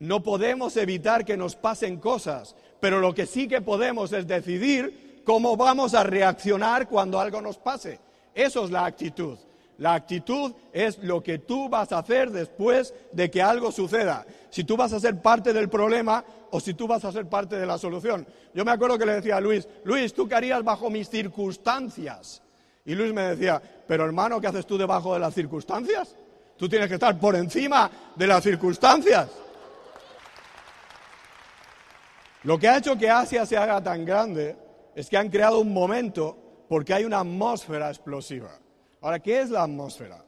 No 0.00 0.24
podemos 0.24 0.76
evitar 0.76 1.24
que 1.24 1.36
nos 1.36 1.54
pasen 1.54 1.98
cosas, 1.98 2.56
pero 2.80 2.98
lo 2.98 3.14
que 3.14 3.26
sí 3.26 3.46
que 3.46 3.60
podemos 3.60 4.12
es 4.12 4.26
decidir 4.26 5.22
cómo 5.24 5.56
vamos 5.56 5.94
a 5.94 6.02
reaccionar 6.02 6.88
cuando 6.88 7.20
algo 7.20 7.40
nos 7.40 7.58
pase. 7.58 8.00
Eso 8.34 8.64
es 8.64 8.72
la 8.72 8.86
actitud. 8.86 9.38
La 9.78 9.94
actitud 9.94 10.52
es 10.72 10.98
lo 10.98 11.22
que 11.22 11.38
tú 11.38 11.68
vas 11.68 11.92
a 11.92 11.98
hacer 11.98 12.30
después 12.30 12.94
de 13.12 13.30
que 13.30 13.42
algo 13.42 13.70
suceda. 13.70 14.24
Si 14.48 14.64
tú 14.64 14.76
vas 14.76 14.92
a 14.92 15.00
ser 15.00 15.20
parte 15.20 15.52
del 15.52 15.68
problema 15.68 16.24
o 16.50 16.60
si 16.60 16.72
tú 16.74 16.86
vas 16.86 17.04
a 17.04 17.12
ser 17.12 17.28
parte 17.28 17.56
de 17.56 17.66
la 17.66 17.76
solución. 17.76 18.26
Yo 18.54 18.64
me 18.64 18.70
acuerdo 18.70 18.96
que 18.98 19.04
le 19.04 19.14
decía 19.14 19.36
a 19.36 19.40
Luis, 19.40 19.68
Luis, 19.84 20.14
¿tú 20.14 20.26
qué 20.26 20.34
harías 20.34 20.64
bajo 20.64 20.88
mis 20.88 21.10
circunstancias? 21.10 22.42
Y 22.86 22.94
Luis 22.94 23.12
me 23.12 23.22
decía, 23.22 23.60
pero 23.86 24.04
hermano, 24.04 24.40
¿qué 24.40 24.46
haces 24.46 24.66
tú 24.66 24.78
debajo 24.78 25.12
de 25.12 25.20
las 25.20 25.34
circunstancias? 25.34 26.16
Tú 26.56 26.68
tienes 26.68 26.88
que 26.88 26.94
estar 26.94 27.18
por 27.18 27.36
encima 27.36 27.90
de 28.14 28.26
las 28.26 28.42
circunstancias. 28.42 29.28
Lo 32.44 32.58
que 32.58 32.68
ha 32.68 32.78
hecho 32.78 32.96
que 32.96 33.10
Asia 33.10 33.44
se 33.44 33.56
haga 33.56 33.82
tan 33.82 34.04
grande 34.04 34.56
es 34.94 35.10
que 35.10 35.18
han 35.18 35.28
creado 35.28 35.58
un 35.58 35.72
momento 35.72 36.64
porque 36.68 36.94
hay 36.94 37.04
una 37.04 37.20
atmósfera 37.20 37.88
explosiva. 37.88 38.58
Ahora, 39.06 39.20
¿qué 39.20 39.40
es 39.40 39.50
la 39.50 39.62
atmósfera? 39.62 40.24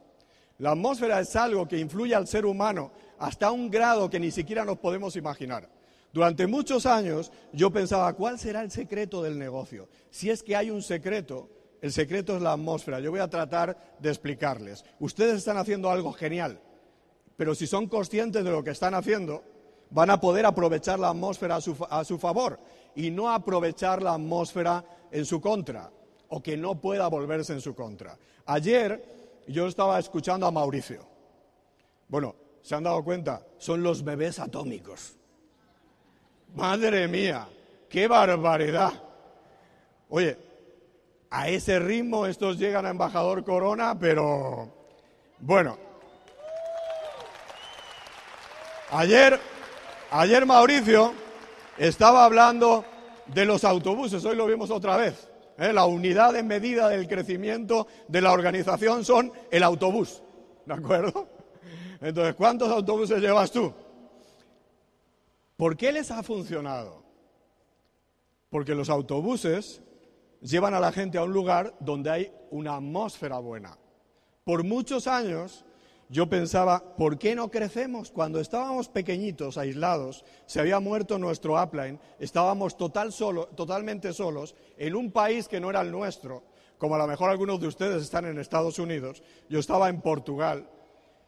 La 0.59 0.71
atmósfera 0.71 1.19
es 1.19 1.35
algo 1.35 1.67
que 1.67 1.77
influye 1.77 2.15
al 2.15 2.27
ser 2.27 2.45
humano 2.45 2.93
hasta 3.17 3.51
un 3.51 3.69
grado 3.69 4.09
que 4.09 4.21
ni 4.21 4.31
siquiera 4.31 4.63
nos 4.63 4.77
podemos 4.77 5.17
imaginar. 5.17 5.67
Durante 6.13 6.47
muchos 6.47 6.85
años 6.85 7.29
yo 7.51 7.71
pensaba, 7.71 8.13
¿cuál 8.13 8.39
será 8.39 8.61
el 8.61 8.71
secreto 8.71 9.21
del 9.21 9.37
negocio? 9.37 9.89
Si 10.09 10.29
es 10.29 10.41
que 10.41 10.55
hay 10.55 10.71
un 10.71 10.81
secreto, 10.81 11.49
el 11.81 11.91
secreto 11.91 12.37
es 12.37 12.41
la 12.41 12.53
atmósfera. 12.53 13.01
Yo 13.01 13.11
voy 13.11 13.19
a 13.19 13.29
tratar 13.29 13.97
de 13.99 14.07
explicarles. 14.07 14.85
Ustedes 15.01 15.39
están 15.39 15.57
haciendo 15.57 15.89
algo 15.89 16.13
genial, 16.13 16.61
pero 17.35 17.55
si 17.55 17.67
son 17.67 17.85
conscientes 17.87 18.45
de 18.45 18.51
lo 18.51 18.63
que 18.63 18.71
están 18.71 18.93
haciendo, 18.93 19.43
van 19.89 20.09
a 20.09 20.21
poder 20.21 20.45
aprovechar 20.45 20.99
la 20.99 21.09
atmósfera 21.09 21.57
a 21.57 21.61
su, 21.61 21.75
a 21.89 22.05
su 22.05 22.17
favor 22.17 22.57
y 22.95 23.11
no 23.11 23.29
aprovechar 23.29 24.01
la 24.01 24.13
atmósfera 24.13 24.85
en 25.11 25.25
su 25.25 25.41
contra 25.41 25.91
o 26.29 26.41
que 26.41 26.57
no 26.57 26.79
pueda 26.79 27.07
volverse 27.07 27.53
en 27.53 27.61
su 27.61 27.75
contra. 27.75 28.17
Ayer 28.45 29.03
yo 29.47 29.67
estaba 29.67 29.99
escuchando 29.99 30.45
a 30.45 30.51
Mauricio. 30.51 31.05
Bueno, 32.07 32.35
¿se 32.61 32.75
han 32.75 32.83
dado 32.83 33.03
cuenta? 33.03 33.45
Son 33.57 33.83
los 33.83 34.03
bebés 34.03 34.39
atómicos. 34.39 35.15
Madre 36.55 37.07
mía, 37.07 37.47
qué 37.87 38.07
barbaridad. 38.07 38.93
Oye, 40.09 40.37
a 41.29 41.49
ese 41.49 41.79
ritmo 41.79 42.25
estos 42.25 42.57
llegan 42.57 42.85
a 42.85 42.89
embajador 42.89 43.43
Corona, 43.43 43.97
pero 43.97 44.69
bueno. 45.39 45.77
Ayer, 48.91 49.39
ayer 50.09 50.45
Mauricio 50.47 51.13
estaba 51.77 52.25
hablando 52.25 52.83
de 53.27 53.45
los 53.45 53.63
autobuses, 53.63 54.25
hoy 54.25 54.35
lo 54.35 54.47
vimos 54.47 54.71
otra 54.71 54.97
vez. 54.97 55.28
¿Eh? 55.59 55.73
La 55.73 55.85
unidad 55.85 56.33
de 56.33 56.43
medida 56.43 56.89
del 56.89 57.07
crecimiento 57.07 57.87
de 58.07 58.21
la 58.21 58.31
organización 58.31 59.05
son 59.05 59.31
el 59.51 59.63
autobús. 59.63 60.23
¿De 60.65 60.73
acuerdo? 60.73 61.27
Entonces, 62.01 62.35
¿cuántos 62.35 62.71
autobuses 62.71 63.21
llevas 63.21 63.51
tú? 63.51 63.73
¿Por 65.57 65.75
qué 65.75 65.91
les 65.91 66.09
ha 66.11 66.23
funcionado? 66.23 67.03
Porque 68.49 68.73
los 68.73 68.89
autobuses 68.89 69.81
llevan 70.41 70.73
a 70.73 70.79
la 70.79 70.91
gente 70.91 71.17
a 71.17 71.23
un 71.23 71.33
lugar 71.33 71.75
donde 71.79 72.09
hay 72.09 72.33
una 72.49 72.75
atmósfera 72.75 73.39
buena. 73.39 73.77
Por 74.43 74.63
muchos 74.63 75.05
años 75.07 75.65
yo 76.09 76.27
pensaba, 76.27 76.95
¿por 76.95 77.19
qué 77.19 77.35
no 77.35 77.51
crecemos? 77.51 78.09
Cuando 78.09 78.39
estábamos 78.39 78.89
pequeñitos, 78.89 79.59
aislados, 79.59 80.25
se 80.47 80.59
había 80.59 80.79
muerto 80.79 81.19
nuestro 81.19 81.61
upline, 81.61 81.99
estábamos 82.19 82.77
total 82.77 83.13
solo, 83.13 83.45
totalmente 83.55 84.11
solos 84.11 84.55
en 84.77 84.95
un 84.95 85.11
país 85.11 85.47
que 85.47 85.59
no 85.59 85.69
era 85.69 85.81
el 85.81 85.91
nuestro, 85.91 86.43
como 86.79 86.95
a 86.95 86.97
lo 86.97 87.05
mejor 87.05 87.29
algunos 87.29 87.59
de 87.61 87.67
ustedes 87.67 88.01
están 88.01 88.25
en 88.25 88.39
Estados 88.39 88.79
Unidos, 88.79 89.21
yo 89.49 89.59
estaba 89.59 89.87
en 89.87 90.01
Portugal. 90.01 90.67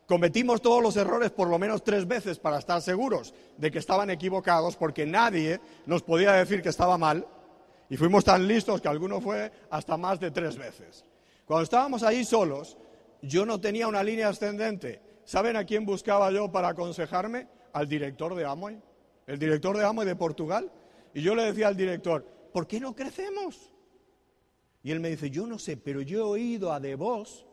Cometimos 0.07 0.61
todos 0.61 0.81
los 0.81 0.97
errores 0.97 1.29
por 1.29 1.47
lo 1.47 1.59
menos 1.59 1.83
tres 1.83 2.07
veces 2.07 2.39
para 2.39 2.57
estar 2.57 2.81
seguros 2.81 3.35
de 3.57 3.69
que 3.69 3.77
estaban 3.77 4.09
equivocados, 4.09 4.75
porque 4.77 5.05
nadie 5.05 5.61
nos 5.85 6.01
podía 6.01 6.31
decir 6.31 6.63
que 6.63 6.69
estaba 6.69 6.97
mal, 6.97 7.27
y 7.87 7.97
fuimos 7.97 8.23
tan 8.23 8.47
listos 8.47 8.81
que 8.81 8.87
alguno 8.87 9.21
fue 9.21 9.51
hasta 9.69 9.95
más 9.95 10.19
de 10.19 10.31
tres 10.31 10.57
veces. 10.57 11.05
Cuando 11.45 11.63
estábamos 11.63 12.01
ahí 12.01 12.25
solos, 12.25 12.77
yo 13.21 13.45
no 13.45 13.59
tenía 13.59 13.87
una 13.87 14.03
línea 14.03 14.29
ascendente. 14.29 15.01
¿Saben 15.25 15.55
a 15.55 15.65
quién 15.65 15.85
buscaba 15.85 16.31
yo 16.31 16.51
para 16.51 16.69
aconsejarme? 16.69 17.47
Al 17.73 17.87
director 17.87 18.35
de 18.35 18.45
Amway, 18.45 18.81
el 19.27 19.39
director 19.39 19.77
de 19.77 19.85
Amway 19.85 20.07
de 20.07 20.15
Portugal. 20.15 20.71
Y 21.13 21.21
yo 21.21 21.35
le 21.35 21.43
decía 21.43 21.67
al 21.67 21.77
director, 21.77 22.25
¿por 22.51 22.67
qué 22.67 22.79
no 22.79 22.95
crecemos? 22.95 23.71
Y 24.83 24.91
él 24.91 24.99
me 24.99 25.09
dice, 25.09 25.29
yo 25.29 25.45
no 25.45 25.59
sé, 25.59 25.77
pero 25.77 26.01
yo 26.01 26.19
he 26.19 26.23
oído 26.23 26.73
a 26.73 26.79
De 26.79 26.95
Vos 26.95 27.45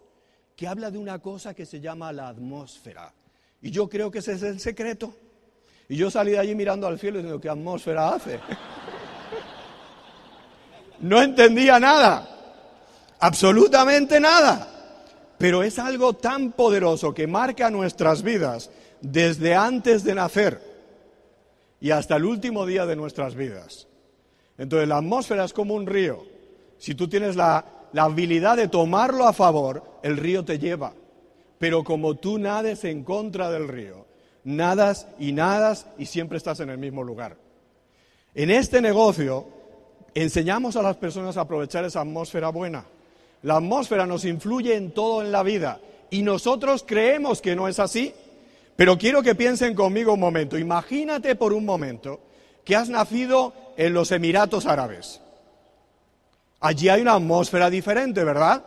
que 0.56 0.66
habla 0.66 0.90
de 0.90 0.98
una 0.98 1.20
cosa 1.20 1.54
que 1.54 1.66
se 1.66 1.80
llama 1.80 2.12
la 2.12 2.28
atmósfera. 2.28 3.14
Y 3.60 3.70
yo 3.70 3.88
creo 3.88 4.10
que 4.10 4.18
ese 4.18 4.32
es 4.32 4.42
el 4.42 4.58
secreto. 4.58 5.14
Y 5.88 5.96
yo 5.96 6.10
salí 6.10 6.32
de 6.32 6.38
allí 6.38 6.54
mirando 6.54 6.86
al 6.86 6.98
cielo 6.98 7.18
y 7.18 7.22
diciendo, 7.22 7.40
¿qué 7.40 7.48
atmósfera 7.48 8.08
hace? 8.10 8.40
no 11.00 11.22
entendía 11.22 11.78
nada, 11.78 12.28
absolutamente 13.20 14.18
nada. 14.18 14.77
Pero 15.38 15.62
es 15.62 15.78
algo 15.78 16.14
tan 16.14 16.52
poderoso 16.52 17.14
que 17.14 17.26
marca 17.26 17.70
nuestras 17.70 18.22
vidas 18.22 18.70
desde 19.00 19.54
antes 19.54 20.04
de 20.04 20.14
nacer 20.14 20.60
y 21.80 21.90
hasta 21.90 22.16
el 22.16 22.24
último 22.24 22.66
día 22.66 22.86
de 22.86 22.96
nuestras 22.96 23.34
vidas. 23.34 23.86
Entonces 24.58 24.88
la 24.88 24.98
atmósfera 24.98 25.44
es 25.44 25.52
como 25.52 25.74
un 25.74 25.86
río. 25.86 26.24
Si 26.78 26.94
tú 26.94 27.08
tienes 27.08 27.36
la, 27.36 27.64
habilidad 27.96 28.56
de 28.56 28.68
tomarlo 28.68 29.26
a 29.26 29.32
favor, 29.32 29.82
el 30.02 30.16
río 30.16 30.44
te 30.44 30.58
lleva. 30.58 30.92
Pero 31.58 31.84
como 31.84 32.16
tú 32.16 32.38
nades 32.38 32.84
en 32.84 33.04
contra 33.04 33.50
del 33.50 33.68
río, 33.68 34.06
nadas 34.44 35.06
y 35.18 35.32
nadas 35.32 35.86
y 35.98 36.06
siempre 36.06 36.38
estás 36.38 36.60
en 36.60 36.70
el 36.70 36.78
mismo 36.78 37.02
lugar. 37.02 37.36
En 38.34 38.50
este 38.50 38.80
negocio 38.80 39.46
enseñamos 40.14 40.76
a 40.76 40.82
las 40.82 40.96
personas 40.96 41.36
a 41.36 41.42
aprovechar 41.42 41.84
esa 41.84 42.00
atmósfera 42.00 42.50
buena. 42.50 42.84
La 43.42 43.56
atmósfera 43.56 44.06
nos 44.06 44.24
influye 44.24 44.74
en 44.74 44.92
todo 44.92 45.22
en 45.22 45.32
la 45.32 45.42
vida 45.42 45.80
y 46.10 46.22
nosotros 46.22 46.84
creemos 46.86 47.40
que 47.40 47.54
no 47.54 47.68
es 47.68 47.78
así. 47.78 48.14
Pero 48.76 48.96
quiero 48.96 49.22
que 49.22 49.34
piensen 49.34 49.74
conmigo 49.74 50.14
un 50.14 50.20
momento. 50.20 50.56
Imagínate 50.58 51.34
por 51.34 51.52
un 51.52 51.64
momento 51.64 52.20
que 52.64 52.76
has 52.76 52.88
nacido 52.88 53.52
en 53.76 53.92
los 53.92 54.12
Emiratos 54.12 54.66
Árabes. 54.66 55.20
Allí 56.60 56.88
hay 56.88 57.00
una 57.02 57.14
atmósfera 57.14 57.70
diferente, 57.70 58.24
¿verdad? 58.24 58.62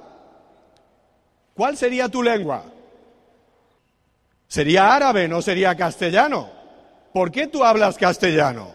¿Cuál 1.53 1.77
sería 1.77 2.09
tu 2.09 2.23
lengua? 2.23 2.63
Sería 4.47 4.93
árabe, 4.93 5.27
no 5.27 5.41
sería 5.41 5.75
castellano. 5.75 6.49
¿Por 7.13 7.31
qué 7.31 7.47
tú 7.47 7.63
hablas 7.63 7.97
castellano? 7.97 8.73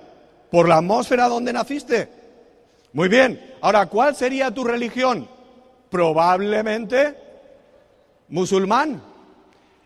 ¿Por 0.50 0.68
la 0.68 0.78
atmósfera 0.78 1.28
donde 1.28 1.52
naciste? 1.52 2.08
Muy 2.92 3.08
bien. 3.08 3.54
Ahora, 3.60 3.86
¿cuál 3.86 4.16
sería 4.16 4.50
tu 4.50 4.64
religión? 4.64 5.28
Probablemente 5.90 7.16
musulmán. 8.28 9.02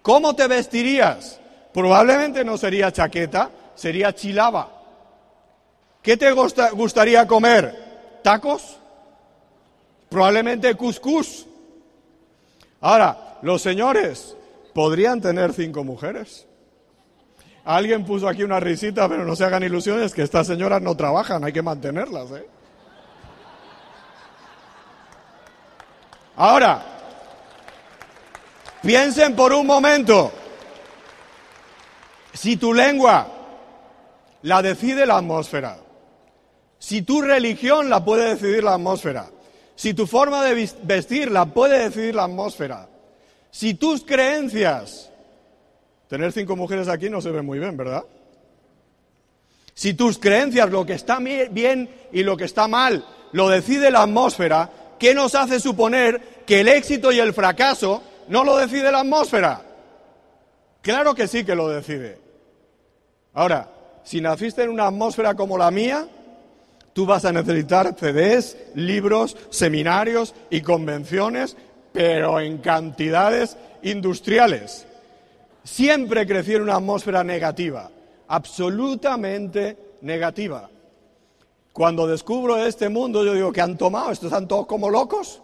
¿Cómo 0.03 0.35
te 0.35 0.47
vestirías? 0.47 1.41
Probablemente 1.73 2.45
no 2.45 2.57
sería 2.57 2.93
chaqueta, 2.93 3.51
sería 3.75 4.15
chilaba. 4.15 4.69
¿Qué 6.03 6.17
te 6.17 6.33
gustaría 6.33 7.27
comer? 7.27 8.21
¿Tacos? 8.23 8.79
Probablemente 10.09 10.75
cuscús. 10.75 11.47
Ahora, 12.81 13.39
los 13.43 13.61
señores 13.61 14.37
podrían 14.73 15.21
tener 15.21 15.53
cinco 15.53 15.85
mujeres. 15.85 16.47
Alguien 17.65 18.05
puso 18.05 18.27
aquí 18.27 18.43
una 18.43 18.59
risita, 18.59 19.09
pero 19.09 19.25
no 19.25 19.37
se 19.37 19.45
hagan 19.45 19.63
ilusiones 19.63 20.15
que 20.15 20.23
estas 20.23 20.47
señoras 20.47 20.81
no 20.81 20.97
trabajan, 20.97 21.45
hay 21.45 21.53
que 21.53 21.63
mantenerlas. 21.63 22.31
¿eh? 22.33 22.47
Ahora, 26.41 26.83
piensen 28.81 29.37
por 29.37 29.53
un 29.53 29.67
momento, 29.67 30.33
si 32.33 32.57
tu 32.57 32.73
lengua 32.73 33.29
la 34.41 34.63
decide 34.63 35.05
la 35.05 35.19
atmósfera, 35.19 35.77
si 36.79 37.03
tu 37.03 37.21
religión 37.21 37.91
la 37.91 38.03
puede 38.03 38.31
decidir 38.31 38.65
la 38.65 38.73
atmósfera, 38.73 39.29
si 39.75 39.93
tu 39.93 40.07
forma 40.07 40.43
de 40.43 40.67
vestir 40.83 41.31
la 41.31 41.45
puede 41.45 41.79
decidir 41.79 42.15
la 42.15 42.25
atmósfera, 42.25 42.89
si 43.51 43.75
tus 43.75 44.03
creencias, 44.03 45.11
tener 46.09 46.33
cinco 46.33 46.57
mujeres 46.57 46.89
aquí 46.89 47.11
no 47.11 47.21
se 47.21 47.33
ve 47.33 47.43
muy 47.43 47.59
bien, 47.59 47.77
¿verdad? 47.77 48.05
Si 49.75 49.93
tus 49.93 50.19
creencias, 50.19 50.71
lo 50.71 50.87
que 50.87 50.95
está 50.95 51.19
bien 51.19 51.91
y 52.13 52.23
lo 52.23 52.35
que 52.39 52.45
está 52.45 52.67
mal, 52.67 53.05
lo 53.33 53.51
decide 53.51 53.91
la 53.91 54.05
atmósfera, 54.05 54.80
¿qué 55.01 55.15
nos 55.15 55.35
hace 55.35 55.59
suponer 55.59 56.45
que 56.47 56.61
el 56.61 56.69
éxito 56.69 57.11
y 57.11 57.19
el 57.19 57.35
fracaso 57.35 58.03
no 58.29 58.45
lo 58.45 58.57
decide 58.57 58.93
la 58.93 59.01
atmósfera? 59.01 59.63
Claro 60.83 61.15
que 61.17 61.27
sí 61.27 61.45
que 61.45 61.57
lo 61.57 61.69
decide. 61.69 62.19
Ahora, 63.35 63.69
si 64.05 64.21
naciste 64.21 64.63
en 64.63 64.71
una 64.71 64.87
atmósfera 64.87 65.35
como 65.35 65.59
la 65.59 65.73
mía, 65.73 66.07
tú 66.93 67.07
vas 67.07 67.25
a 67.25 67.33
necesitar 67.33 67.97
CDs, 67.99 68.57
libros, 68.75 69.37
seminarios 69.51 70.35
y 70.51 70.61
convenciones 70.61 71.57
pero 71.93 72.41
en 72.41 72.59
cantidades 72.59 73.57
industriales. 73.83 74.87
Siempre 75.65 76.27
creció 76.27 76.57
en 76.57 76.63
una 76.65 76.77
atmósfera 76.77 77.25
negativa, 77.25 77.91
absolutamente 78.29 79.77
negativa. 80.03 80.71
Cuando 81.73 82.07
descubro 82.07 82.57
este 82.57 82.89
mundo, 82.89 83.25
yo 83.25 83.35
digo, 83.35 83.53
¿qué 83.53 83.61
han 83.61 83.79
tomado? 83.79 84.11
¿Estos 84.11 84.27
están 84.27 84.49
todos 84.49 84.67
como 84.67 84.91
locos? 84.91 85.41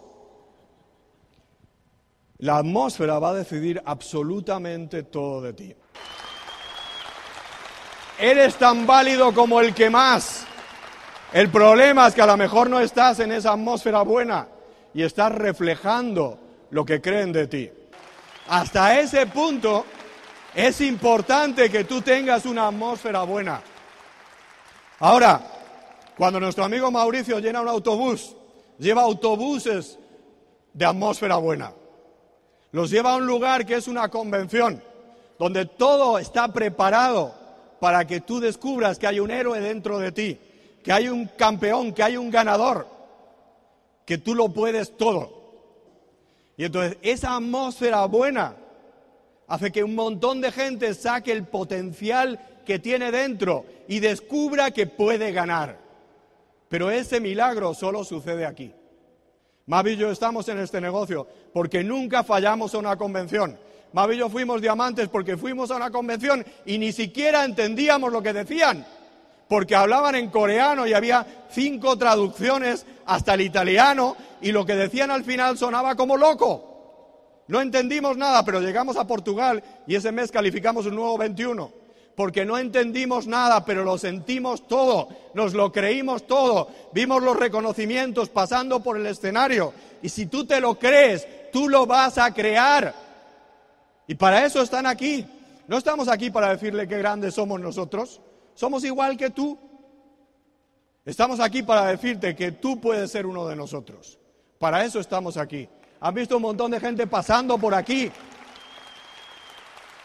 La 2.39 2.57
atmósfera 2.57 3.17
va 3.17 3.29
a 3.29 3.33
decidir 3.33 3.81
absolutamente 3.85 5.03
todo 5.03 5.41
de 5.41 5.53
ti. 5.53 5.75
Eres 8.19 8.55
tan 8.55 8.85
válido 8.85 9.33
como 9.33 9.61
el 9.61 9.73
que 9.73 9.89
más. 9.89 10.45
El 11.31 11.49
problema 11.49 12.07
es 12.07 12.15
que 12.15 12.21
a 12.21 12.27
lo 12.27 12.37
mejor 12.37 12.69
no 12.69 12.79
estás 12.79 13.19
en 13.19 13.31
esa 13.31 13.53
atmósfera 13.53 14.01
buena 14.01 14.47
y 14.93 15.03
estás 15.03 15.31
reflejando 15.31 16.39
lo 16.71 16.85
que 16.85 17.01
creen 17.01 17.31
de 17.31 17.47
ti. 17.47 17.71
Hasta 18.49 18.99
ese 18.99 19.27
punto 19.27 19.85
es 20.53 20.81
importante 20.81 21.69
que 21.69 21.83
tú 21.83 22.01
tengas 22.01 22.45
una 22.45 22.67
atmósfera 22.67 23.23
buena. 23.23 23.61
Ahora, 24.99 25.56
cuando 26.17 26.39
nuestro 26.39 26.63
amigo 26.63 26.89
Mauricio 26.89 27.39
llena 27.39 27.61
un 27.61 27.67
autobús, 27.67 28.35
lleva 28.79 29.03
autobuses 29.03 29.99
de 30.73 30.85
atmósfera 30.85 31.37
buena. 31.37 31.73
Los 32.71 32.89
lleva 32.89 33.13
a 33.13 33.17
un 33.17 33.27
lugar 33.27 33.65
que 33.65 33.75
es 33.75 33.87
una 33.87 34.09
convención, 34.09 34.83
donde 35.37 35.65
todo 35.65 36.17
está 36.17 36.51
preparado 36.51 37.33
para 37.79 38.05
que 38.07 38.21
tú 38.21 38.39
descubras 38.39 38.97
que 38.97 39.05
hay 39.05 39.19
un 39.19 39.29
héroe 39.29 39.59
dentro 39.59 39.99
de 39.99 40.11
ti, 40.11 40.39
que 40.83 40.91
hay 40.91 41.07
un 41.07 41.27
campeón, 41.27 41.93
que 41.93 42.01
hay 42.01 42.17
un 42.17 42.31
ganador 42.31 42.87
que 44.03 44.17
tú 44.17 44.33
lo 44.33 44.49
puedes 44.49 44.97
todo. 44.97 45.37
Y 46.55 46.63
entonces 46.63 46.97
esa 47.03 47.35
atmósfera 47.35 48.05
buena 48.05 48.55
hace 49.47 49.71
que 49.71 49.83
un 49.83 49.93
montón 49.93 50.41
de 50.41 50.51
gente 50.51 50.93
saque 50.95 51.31
el 51.31 51.43
potencial 51.43 52.39
que 52.65 52.79
tiene 52.79 53.11
dentro 53.11 53.65
y 53.87 53.99
descubra 53.99 54.71
que 54.71 54.87
puede 54.87 55.31
ganar. 55.31 55.86
Pero 56.69 56.91
ese 56.91 57.19
milagro 57.19 57.73
solo 57.73 58.03
sucede 58.03 58.45
aquí. 58.45 58.73
Mavi 59.65 59.91
y 59.91 59.97
yo 59.97 60.11
estamos 60.11 60.47
en 60.49 60.59
este 60.59 60.79
negocio 60.79 61.27
porque 61.53 61.83
nunca 61.83 62.23
fallamos 62.23 62.73
a 62.73 62.77
una 62.77 62.95
convención. 62.95 63.57
Mavi 63.93 64.15
y 64.15 64.19
yo 64.19 64.29
fuimos 64.29 64.61
diamantes 64.61 65.09
porque 65.09 65.37
fuimos 65.37 65.71
a 65.71 65.75
una 65.75 65.91
convención 65.91 66.45
y 66.65 66.77
ni 66.77 66.91
siquiera 66.91 67.43
entendíamos 67.45 68.11
lo 68.11 68.21
que 68.21 68.33
decían 68.33 68.85
porque 69.47 69.75
hablaban 69.75 70.15
en 70.15 70.29
coreano 70.29 70.87
y 70.87 70.93
había 70.93 71.25
cinco 71.49 71.97
traducciones 71.97 72.85
hasta 73.05 73.33
el 73.33 73.41
italiano 73.41 74.15
y 74.41 74.51
lo 74.51 74.65
que 74.65 74.75
decían 74.75 75.11
al 75.11 75.23
final 75.23 75.57
sonaba 75.57 75.95
como 75.95 76.17
loco. 76.17 77.43
No 77.47 77.61
entendimos 77.61 78.17
nada, 78.17 78.43
pero 78.43 78.59
llegamos 78.59 78.97
a 78.97 79.07
Portugal 79.07 79.63
y 79.87 79.95
ese 79.95 80.11
mes 80.11 80.31
calificamos 80.31 80.85
un 80.85 80.95
nuevo 80.95 81.17
21, 81.17 81.71
porque 82.17 82.43
no 82.43 82.57
entendimos 82.57 83.27
nada, 83.27 83.63
pero 83.63 83.85
lo 83.85 83.97
sentimos 83.97 84.67
todo, 84.67 85.07
nos 85.33 85.53
lo 85.53 85.71
creímos 85.71 86.27
todo, 86.27 86.67
vimos 86.91 87.23
los 87.23 87.37
reconocimientos 87.37 88.27
pasando 88.27 88.81
por 88.81 88.97
el 88.97 89.05
escenario 89.05 89.71
y 90.01 90.09
si 90.09 90.25
tú 90.25 90.45
te 90.45 90.59
lo 90.59 90.77
crees, 90.77 91.25
tú 91.53 91.69
lo 91.69 91.85
vas 91.85 92.17
a 92.17 92.33
crear. 92.33 92.93
Y 94.05 94.15
para 94.15 94.45
eso 94.45 94.61
están 94.61 94.85
aquí. 94.85 95.25
No 95.67 95.77
estamos 95.77 96.09
aquí 96.09 96.29
para 96.29 96.49
decirle 96.49 96.87
qué 96.87 96.97
grandes 96.97 97.35
somos 97.35 97.59
nosotros 97.61 98.19
somos 98.57 98.83
igual 98.83 99.15
que 99.15 99.29
tú. 99.29 99.57
Estamos 101.05 101.39
aquí 101.39 101.61
para 101.61 101.85
decirte 101.85 102.35
que 102.35 102.51
tú 102.51 102.81
puedes 102.81 103.11
ser 103.11 103.27
uno 103.27 103.47
de 103.47 103.55
nosotros. 103.55 104.19
Para 104.57 104.83
eso 104.83 104.99
estamos 104.99 105.37
aquí. 105.37 105.69
Han 105.99 106.15
visto 106.15 106.37
un 106.37 106.41
montón 106.41 106.71
de 106.71 106.79
gente 106.79 107.05
pasando 107.05 107.59
por 107.59 107.75
aquí. 107.75 108.11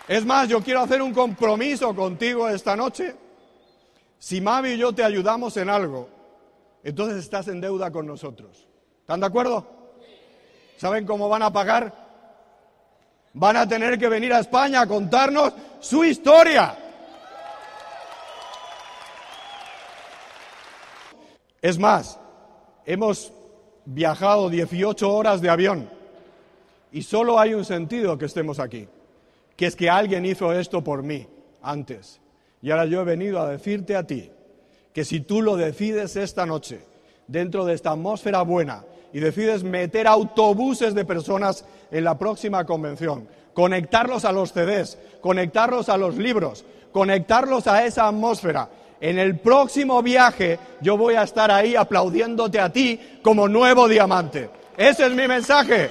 Es 0.08 0.24
más, 0.24 0.48
yo 0.48 0.62
quiero 0.62 0.80
hacer 0.80 1.00
un 1.00 1.12
compromiso 1.12 1.94
contigo 1.94 2.48
esta 2.48 2.74
noche. 2.76 3.14
Si 4.18 4.40
Mavi 4.40 4.70
y 4.70 4.78
yo 4.78 4.92
te 4.92 5.04
ayudamos 5.04 5.56
en 5.56 5.68
algo, 5.68 6.08
entonces 6.82 7.18
estás 7.18 7.48
en 7.48 7.60
deuda 7.60 7.90
con 7.90 8.06
nosotros. 8.06 8.66
¿Están 9.00 9.20
de 9.20 9.26
acuerdo? 9.26 9.66
¿Saben 10.76 11.06
cómo 11.06 11.28
van 11.28 11.42
a 11.42 11.52
pagar? 11.52 11.92
Van 13.34 13.56
a 13.56 13.66
tener 13.66 13.98
que 13.98 14.08
venir 14.08 14.32
a 14.32 14.40
España 14.40 14.82
a 14.82 14.86
contarnos 14.86 15.52
su 15.80 16.04
historia. 16.04 16.76
Es 21.60 21.78
más, 21.78 22.18
hemos 22.84 23.32
viajado 23.84 24.50
18 24.50 25.12
horas 25.12 25.40
de 25.40 25.48
avión 25.50 25.88
y 26.90 27.02
solo 27.02 27.38
hay 27.38 27.54
un 27.54 27.64
sentido 27.64 28.18
que 28.18 28.26
estemos 28.26 28.58
aquí, 28.58 28.88
que 29.56 29.66
es 29.66 29.76
que 29.76 29.90
alguien 29.90 30.24
hizo 30.24 30.52
esto 30.52 30.82
por 30.82 31.02
mí 31.02 31.26
antes. 31.62 32.20
Y 32.60 32.70
ahora 32.70 32.86
yo 32.86 33.00
he 33.00 33.04
venido 33.04 33.40
a 33.40 33.48
decirte 33.48 33.96
a 33.96 34.06
ti 34.06 34.30
que 34.92 35.04
si 35.04 35.20
tú 35.20 35.42
lo 35.42 35.56
decides 35.56 36.16
esta 36.16 36.46
noche, 36.46 36.80
dentro 37.26 37.64
de 37.64 37.74
esta 37.74 37.92
atmósfera 37.92 38.42
buena, 38.42 38.84
y 39.12 39.20
decides 39.20 39.62
meter 39.62 40.06
autobuses 40.06 40.94
de 40.94 41.04
personas 41.04 41.64
en 41.90 42.04
la 42.04 42.18
próxima 42.18 42.64
convención, 42.64 43.28
conectarlos 43.52 44.24
a 44.24 44.32
los 44.32 44.52
CDs, 44.52 44.98
conectarlos 45.20 45.88
a 45.88 45.98
los 45.98 46.16
libros, 46.16 46.64
conectarlos 46.92 47.66
a 47.66 47.84
esa 47.84 48.08
atmósfera 48.08 48.70
en 49.02 49.18
el 49.18 49.36
próximo 49.40 50.00
viaje 50.00 50.60
yo 50.80 50.96
voy 50.96 51.16
a 51.16 51.24
estar 51.24 51.50
ahí 51.50 51.74
aplaudiéndote 51.74 52.60
a 52.60 52.72
ti 52.72 53.00
como 53.20 53.48
nuevo 53.48 53.88
diamante. 53.88 54.48
Ese 54.76 55.06
es 55.06 55.12
mi 55.12 55.26
mensaje. 55.26 55.90